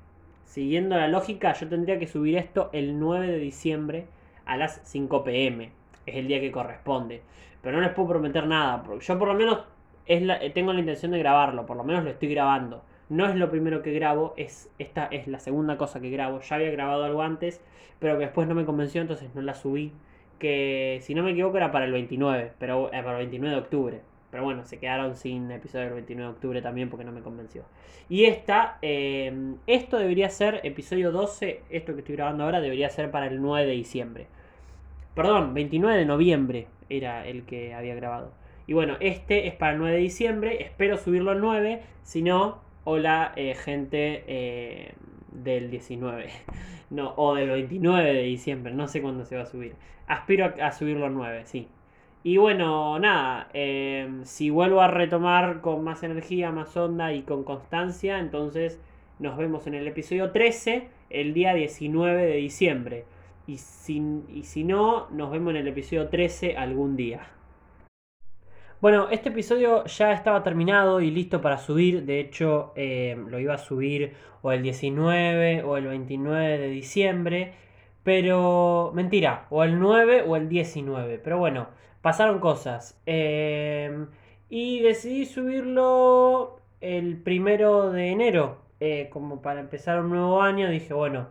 siguiendo 0.45 0.95
la 0.95 1.07
lógica, 1.07 1.53
yo 1.53 1.67
tendría 1.67 1.99
que 1.99 2.07
subir 2.07 2.37
esto 2.37 2.69
el 2.71 2.99
9 2.99 3.27
de 3.27 3.39
diciembre 3.39 4.05
a 4.45 4.57
las 4.57 4.79
5 4.85 5.23
pm. 5.23 5.71
Es 6.05 6.15
el 6.15 6.27
día 6.27 6.39
que 6.39 6.51
corresponde. 6.51 7.21
Pero 7.61 7.77
no 7.77 7.83
les 7.83 7.93
puedo 7.93 8.09
prometer 8.09 8.47
nada. 8.47 8.83
Porque 8.83 9.05
yo 9.05 9.19
por 9.19 9.27
lo 9.27 9.33
menos 9.33 9.59
eh, 10.07 10.51
tengo 10.53 10.71
la 10.71 10.79
intención 10.79 11.11
de 11.11 11.19
grabarlo, 11.19 11.65
por 11.65 11.77
lo 11.77 11.83
menos 11.83 12.03
lo 12.03 12.11
estoy 12.11 12.29
grabando. 12.29 12.83
No 13.09 13.27
es 13.27 13.35
lo 13.35 13.49
primero 13.49 13.81
que 13.81 13.91
grabo, 13.91 14.33
es, 14.37 14.71
esta 14.79 15.05
es 15.05 15.27
la 15.27 15.39
segunda 15.39 15.77
cosa 15.77 15.99
que 15.99 16.09
grabo. 16.09 16.39
Ya 16.39 16.55
había 16.55 16.71
grabado 16.71 17.03
algo 17.03 17.21
antes, 17.21 17.61
pero 17.99 18.17
que 18.17 18.25
después 18.25 18.47
no 18.47 18.55
me 18.55 18.65
convenció, 18.65 19.01
entonces 19.01 19.33
no 19.35 19.41
la 19.41 19.55
subí. 19.55 19.91
Que 20.39 20.99
si 21.01 21.15
no 21.15 21.23
me 21.23 21.31
equivoco 21.31 21.57
era 21.57 21.71
para 21.71 21.85
el 21.85 21.91
29, 21.91 22.53
pero 22.59 22.87
eh, 22.87 23.03
para 23.03 23.13
el 23.13 23.17
29 23.17 23.55
de 23.55 23.61
octubre. 23.61 24.01
Pero 24.35 24.43
bueno, 24.43 24.65
se 24.65 24.79
quedaron 24.79 25.15
sin 25.15 25.49
episodio 25.49 25.85
del 25.85 25.93
29 25.93 26.27
de 26.29 26.35
octubre 26.35 26.61
también 26.61 26.89
porque 26.89 27.05
no 27.05 27.13
me 27.13 27.21
convenció. 27.21 27.63
Y 28.09 28.25
esta, 28.25 28.79
eh, 28.81 29.55
esto 29.65 29.97
debería 29.97 30.29
ser 30.29 30.59
episodio 30.65 31.13
12, 31.13 31.61
esto 31.69 31.93
que 31.93 31.99
estoy 31.99 32.17
grabando 32.17 32.43
ahora 32.43 32.59
debería 32.59 32.89
ser 32.89 33.11
para 33.11 33.27
el 33.27 33.41
9 33.41 33.65
de 33.65 33.71
diciembre. 33.71 34.27
Perdón, 35.13 35.53
29 35.53 35.97
de 35.97 36.05
noviembre 36.05 36.67
era 36.89 37.25
el 37.25 37.45
que 37.45 37.73
había 37.73 37.95
grabado. 37.95 38.33
Y 38.67 38.73
bueno, 38.73 38.97
este 38.99 39.47
es 39.47 39.55
para 39.55 39.71
el 39.71 39.77
9 39.77 39.95
de 39.95 40.01
diciembre. 40.01 40.61
Espero 40.61 40.97
subirlo 40.97 41.31
el 41.31 41.39
9. 41.39 41.81
Si 42.03 42.21
no, 42.21 42.59
hola 42.83 43.31
eh, 43.37 43.55
gente 43.55 44.25
eh, 44.27 44.95
del 45.31 45.71
19. 45.71 46.27
No, 46.91 47.13
o 47.15 47.33
del 47.35 47.49
29 47.49 48.13
de 48.13 48.21
diciembre. 48.23 48.73
No 48.73 48.87
sé 48.89 49.01
cuándo 49.01 49.25
se 49.25 49.37
va 49.37 49.43
a 49.43 49.45
subir. 49.47 49.75
Aspiro 50.07 50.53
a, 50.61 50.71
subirlo 50.71 51.07
el 51.07 51.13
9, 51.13 51.43
sí. 51.45 51.67
Y 52.25 52.37
bueno, 52.37 52.97
nada. 52.97 53.49
Em, 53.53 54.25
si 54.25 54.49
vuelvo 54.49 54.81
a 54.81 54.87
retomar 54.87 55.61
con 55.61 55.83
más 55.83 56.01
energía, 56.01 56.51
más 56.51 56.75
onda 56.75 57.13
y 57.13 57.21
con 57.21 57.43
constancia, 57.43 58.17
entonces 58.17 58.81
nos 59.19 59.37
vemos 59.37 59.67
en 59.67 59.75
el 59.75 59.87
episodio 59.87 60.31
13 60.31 60.87
el 61.11 61.35
día 61.35 61.53
19 61.53 62.25
de 62.25 62.37
diciembre. 62.37 63.05
Y 63.45 63.57
si, 63.57 64.01
y 64.33 64.41
si 64.41 64.63
no, 64.63 65.07
nos 65.11 65.29
vemos 65.29 65.51
en 65.51 65.57
el 65.57 65.67
episodio 65.67 66.09
13 66.09 66.57
algún 66.57 66.95
día. 66.95 67.27
Bueno, 68.81 69.07
este 69.11 69.29
episodio 69.29 69.85
ya 69.85 70.11
estaba 70.11 70.41
terminado 70.41 71.01
y 71.01 71.11
listo 71.11 71.41
para 71.41 71.59
subir. 71.59 72.05
De 72.05 72.19
hecho, 72.19 72.73
eh, 72.75 73.15
lo 73.27 73.37
iba 73.39 73.53
a 73.53 73.59
subir 73.59 74.13
o 74.41 74.51
el 74.51 74.63
19 74.63 75.61
o 75.61 75.77
el 75.77 75.85
29 75.85 76.57
de 76.57 76.69
diciembre. 76.69 77.53
Pero 78.01 78.91
mentira, 78.95 79.45
o 79.51 79.63
el 79.63 79.77
9 79.79 80.23
o 80.25 80.35
el 80.35 80.49
19. 80.49 81.19
Pero 81.19 81.37
bueno, 81.37 81.67
pasaron 82.05 82.39
cosas. 82.39 83.01
Eh, 83.07 84.05
y 84.47 84.81
decidí 84.81 85.25
subirlo 85.25 86.59
el 86.79 87.17
primero 87.17 87.91
de 87.91 88.09
enero. 88.09 88.61
Eh, 88.79 89.09
como 89.11 89.41
para 89.41 89.59
empezar 89.59 89.99
un 89.99 90.11
nuevo 90.11 90.41
año. 90.41 90.69
Dije, 90.69 90.93
bueno, 90.93 91.29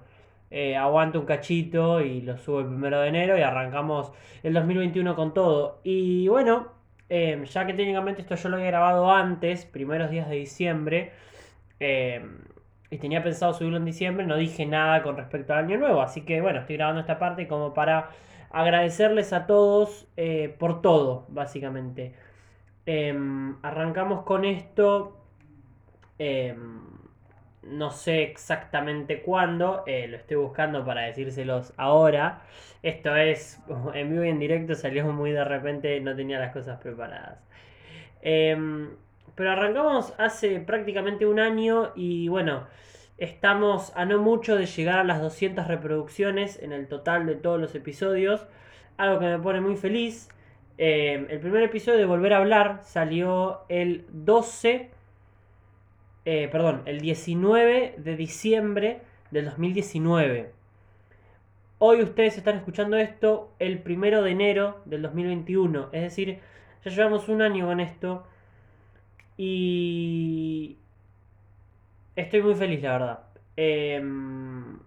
aguanto 0.78 1.20
un 1.20 1.26
cachito 1.26 2.00
y 2.00 2.20
lo 2.22 2.38
subo 2.38 2.60
el 2.60 2.66
primero 2.66 3.00
de 3.00 3.08
enero 3.08 3.38
y 3.38 3.42
arrancamos 3.42 4.12
el 4.42 4.54
2021 4.54 5.14
con 5.14 5.32
todo. 5.34 5.80
Y 5.84 6.26
bueno, 6.28 6.74
Em, 7.08 7.44
ya 7.44 7.66
que 7.66 7.74
técnicamente 7.74 8.22
esto 8.22 8.34
yo 8.34 8.48
lo 8.48 8.56
había 8.56 8.68
grabado 8.68 9.10
antes, 9.12 9.66
primeros 9.66 10.10
días 10.10 10.28
de 10.28 10.36
diciembre, 10.36 11.12
em, 11.80 12.40
y 12.90 12.98
tenía 12.98 13.22
pensado 13.22 13.52
subirlo 13.54 13.76
en 13.76 13.84
diciembre, 13.84 14.26
no 14.26 14.36
dije 14.36 14.66
nada 14.66 15.02
con 15.02 15.16
respecto 15.16 15.52
al 15.52 15.64
año 15.66 15.78
nuevo, 15.78 16.00
así 16.02 16.22
que 16.22 16.40
bueno, 16.40 16.60
estoy 16.60 16.76
grabando 16.76 17.00
esta 17.00 17.18
parte 17.18 17.46
como 17.48 17.74
para 17.74 18.10
agradecerles 18.54 19.32
a 19.32 19.46
todos 19.46 20.06
eh, 20.16 20.54
por 20.58 20.82
todo, 20.82 21.26
básicamente. 21.28 22.14
Em, 22.86 23.56
arrancamos 23.62 24.22
con 24.22 24.44
esto 24.44 25.20
no 27.66 27.90
sé 27.90 28.22
exactamente 28.22 29.22
cuándo, 29.22 29.84
eh, 29.86 30.06
lo 30.08 30.16
estoy 30.16 30.36
buscando 30.36 30.84
para 30.84 31.02
decírselos 31.02 31.72
ahora. 31.76 32.42
Esto 32.82 33.14
es 33.16 33.60
en 33.94 34.10
vivo 34.10 34.24
y 34.24 34.28
en 34.28 34.38
directo, 34.38 34.74
salió 34.74 35.06
muy 35.12 35.32
de 35.32 35.44
repente, 35.44 36.00
no 36.00 36.14
tenía 36.14 36.38
las 36.38 36.52
cosas 36.52 36.80
preparadas. 36.80 37.38
Em, 38.22 38.90
pero 39.34 39.50
arrancamos 39.50 40.14
hace 40.18 40.60
prácticamente 40.60 41.26
un 41.26 41.40
año 41.40 41.92
y 41.94 42.28
bueno, 42.28 42.66
estamos 43.18 43.92
a 43.96 44.04
no 44.04 44.18
mucho 44.18 44.56
de 44.56 44.66
llegar 44.66 44.98
a 44.98 45.04
las 45.04 45.20
200 45.20 45.66
reproducciones 45.66 46.60
en 46.62 46.72
el 46.72 46.88
total 46.88 47.26
de 47.26 47.36
todos 47.36 47.60
los 47.60 47.74
episodios, 47.74 48.46
algo 48.96 49.20
que 49.20 49.26
me 49.26 49.38
pone 49.38 49.60
muy 49.60 49.76
feliz. 49.76 50.28
Em, 50.78 51.26
el 51.30 51.40
primer 51.40 51.62
episodio 51.62 51.98
de 51.98 52.06
Volver 52.06 52.32
a 52.32 52.38
hablar 52.38 52.80
salió 52.82 53.60
el 53.68 54.06
12 54.10 54.90
eh, 56.26 56.48
perdón, 56.50 56.82
el 56.86 57.00
19 57.00 57.96
de 57.98 58.16
diciembre 58.16 59.02
del 59.30 59.44
2019. 59.44 60.52
Hoy 61.78 62.02
ustedes 62.02 62.38
están 62.38 62.56
escuchando 62.56 62.96
esto 62.96 63.52
el 63.58 63.80
primero 63.80 64.22
de 64.22 64.30
enero 64.30 64.80
del 64.86 65.02
2021. 65.02 65.90
Es 65.92 66.02
decir, 66.02 66.38
ya 66.82 66.90
llevamos 66.90 67.28
un 67.28 67.42
año 67.42 67.66
con 67.66 67.80
esto. 67.80 68.26
Y 69.36 70.78
estoy 72.16 72.42
muy 72.42 72.54
feliz, 72.54 72.82
la 72.82 72.92
verdad. 72.92 73.18
Em, 73.56 74.78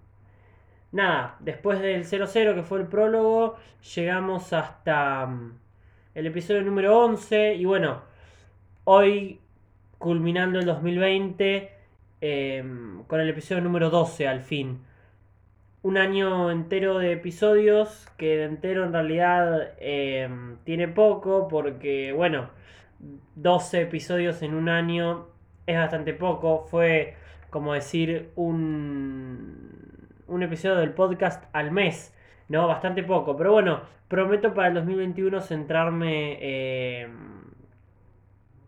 nada, 0.91 1.35
después 1.39 1.79
del 1.79 2.05
00 2.05 2.55
que 2.55 2.63
fue 2.63 2.79
el 2.79 2.87
prólogo, 2.87 3.57
llegamos 3.95 4.53
hasta 4.53 5.25
mm, 5.25 5.57
el 6.15 6.27
episodio 6.27 6.61
número 6.63 6.97
11. 6.99 7.55
Y 7.55 7.65
bueno, 7.65 8.01
hoy 8.83 9.39
culminando 9.97 10.59
el 10.59 10.65
2020 10.65 11.71
em, 12.21 13.03
con 13.03 13.19
el 13.19 13.29
episodio 13.29 13.61
número 13.61 13.89
12 13.89 14.27
al 14.27 14.41
fin. 14.41 14.79
Un 15.83 15.97
año 15.97 16.51
entero 16.51 16.97
de 16.99 17.13
episodios 17.13 18.07
que 18.17 18.37
de 18.37 18.45
entero 18.45 18.83
en 18.85 18.91
realidad 18.93 19.73
em, 19.79 20.57
tiene 20.65 20.87
poco 20.87 21.47
porque, 21.47 22.11
bueno, 22.13 22.49
12 23.35 23.81
episodios 23.81 24.41
en 24.41 24.53
un 24.55 24.69
año 24.69 25.27
es 25.67 25.77
bastante 25.77 26.13
poco. 26.13 26.65
Fue 26.65 27.15
como 27.51 27.73
decir 27.73 28.31
un, 28.35 30.09
un 30.27 30.43
episodio 30.43 30.77
del 30.77 30.93
podcast 30.93 31.43
al 31.53 31.71
mes. 31.71 32.15
No, 32.49 32.67
bastante 32.67 33.03
poco. 33.03 33.37
Pero 33.37 33.51
bueno, 33.51 33.81
prometo 34.07 34.53
para 34.53 34.69
el 34.69 34.73
2021 34.73 35.41
centrarme 35.41 36.37
eh, 36.41 37.07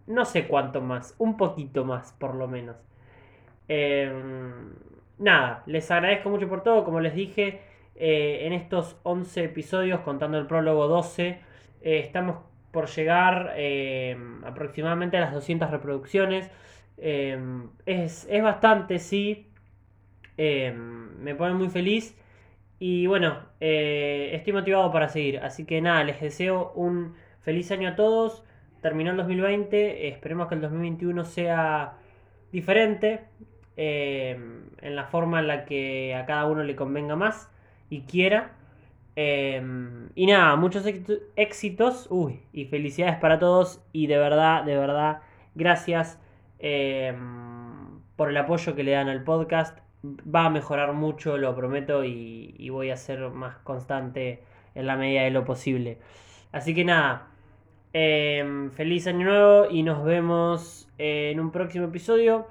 no 0.09 0.25
sé 0.25 0.47
cuánto 0.47 0.81
más, 0.81 1.15
un 1.19 1.37
poquito 1.37 1.85
más 1.85 2.13
por 2.13 2.35
lo 2.35 2.47
menos. 2.47 2.75
Em, 3.67 4.73
nada, 5.19 5.63
les 5.67 5.89
agradezco 5.91 6.29
mucho 6.29 6.49
por 6.49 6.63
todo, 6.63 6.83
como 6.83 6.99
les 6.99 7.13
dije, 7.13 7.61
eh, 7.95 8.39
en 8.45 8.53
estos 8.53 8.97
11 9.03 9.43
episodios, 9.45 10.01
contando 10.01 10.39
el 10.39 10.47
prólogo 10.47 10.87
12, 10.87 11.27
eh, 11.81 11.99
estamos 11.99 12.37
por 12.71 12.87
llegar 12.87 13.53
em, 13.55 14.43
aproximadamente 14.45 15.17
a 15.17 15.21
las 15.21 15.33
200 15.33 15.69
reproducciones. 15.69 16.49
Em, 17.01 17.69
es, 17.85 18.27
es, 18.29 18.43
bastante, 18.43 18.99
sí. 18.99 19.47
me 20.37 21.35
pone 21.35 21.53
muy 21.53 21.69
feliz. 21.69 22.15
Y 22.79 23.07
bueno, 23.07 23.39
eh, 23.59 24.31
estoy 24.33 24.53
motivado 24.53 24.91
para 24.91 25.09
seguir. 25.09 25.39
Así 25.39 25.65
que 25.65 25.81
nada, 25.81 26.03
les 26.03 26.21
deseo 26.21 26.71
un 26.75 27.15
feliz 27.41 27.71
año 27.71 27.89
a 27.89 27.95
todos 27.95 28.43
terminó 28.81 29.11
el 29.11 29.17
2020, 29.17 30.07
esperemos 30.07 30.47
que 30.47 30.55
el 30.55 30.61
2021 30.61 31.25
sea 31.25 31.97
diferente 32.51 33.25
eh, 33.77 34.39
en 34.81 34.95
la 34.95 35.05
forma 35.05 35.39
en 35.39 35.47
la 35.47 35.65
que 35.65 36.15
a 36.15 36.25
cada 36.25 36.45
uno 36.45 36.63
le 36.63 36.75
convenga 36.75 37.15
más 37.15 37.49
y 37.89 38.01
quiera. 38.01 38.55
Y 39.15 40.27
nada, 40.27 40.55
muchos 40.55 40.85
éxitos 41.35 42.07
uy, 42.09 42.39
y 42.53 42.65
felicidades 42.65 43.17
para 43.17 43.37
todos 43.37 43.83
y 43.91 44.07
de 44.07 44.17
verdad, 44.17 44.63
de 44.63 44.77
verdad, 44.77 45.19
gracias 45.55 46.21
eh, 46.59 47.15
por 48.15 48.29
el 48.29 48.37
apoyo 48.37 48.75
que 48.75 48.83
le 48.83 48.91
dan 48.91 49.09
al 49.09 49.23
podcast. 49.23 49.77
Va 50.03 50.45
a 50.45 50.49
mejorar 50.49 50.93
mucho, 50.93 51.37
lo 51.37 51.55
prometo, 51.55 52.03
y, 52.05 52.55
y 52.57 52.69
voy 52.69 52.89
a 52.89 52.97
ser 52.97 53.29
más 53.31 53.57
constante 53.57 54.43
en 54.75 54.87
la 54.87 54.95
medida 54.95 55.23
de 55.23 55.31
lo 55.31 55.45
posible. 55.45 55.97
Así 56.51 56.73
que 56.73 56.85
nada, 56.85 57.29
Em, 57.91 58.69
feliz 58.71 59.07
año 59.07 59.25
nuevo 59.25 59.71
y 59.71 59.81
nos 59.81 60.03
vemos 60.03 60.87
en 60.97 61.39
un 61.39 61.51
próximo 61.51 61.85
episodio. 61.85 62.47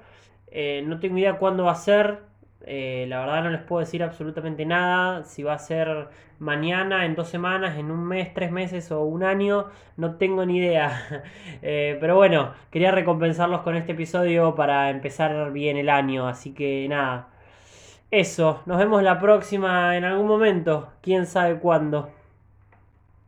Eh, 0.47 0.83
no 0.85 0.99
tengo 0.99 1.17
idea 1.17 1.37
cuándo 1.37 1.65
va 1.65 1.71
a 1.73 1.75
ser. 1.75 2.19
Eh, 2.65 3.05
la 3.07 3.21
verdad 3.21 3.43
no 3.43 3.49
les 3.51 3.61
puedo 3.61 3.79
decir 3.79 4.03
absolutamente 4.03 4.65
nada. 4.65 5.23
Si 5.23 5.43
va 5.43 5.53
a 5.53 5.59
ser 5.59 6.09
mañana, 6.39 7.05
en 7.05 7.15
dos 7.15 7.29
semanas, 7.29 7.77
en 7.77 7.91
un 7.91 8.03
mes, 8.05 8.33
tres 8.33 8.51
meses 8.51 8.91
o 8.91 9.03
un 9.03 9.23
año. 9.23 9.67
No 9.97 10.15
tengo 10.17 10.45
ni 10.45 10.57
idea. 10.57 11.23
Eh, 11.61 11.97
pero 11.99 12.15
bueno, 12.15 12.53
quería 12.71 12.91
recompensarlos 12.91 13.61
con 13.61 13.75
este 13.75 13.91
episodio 13.91 14.55
para 14.55 14.89
empezar 14.89 15.51
bien 15.51 15.77
el 15.77 15.89
año. 15.89 16.27
Así 16.27 16.53
que 16.53 16.87
nada. 16.89 17.29
Eso, 18.11 18.61
nos 18.65 18.77
vemos 18.79 19.03
la 19.03 19.19
próxima 19.19 19.95
en 19.97 20.03
algún 20.05 20.27
momento. 20.27 20.89
Quién 21.01 21.25
sabe 21.25 21.59
cuándo. 21.59 22.09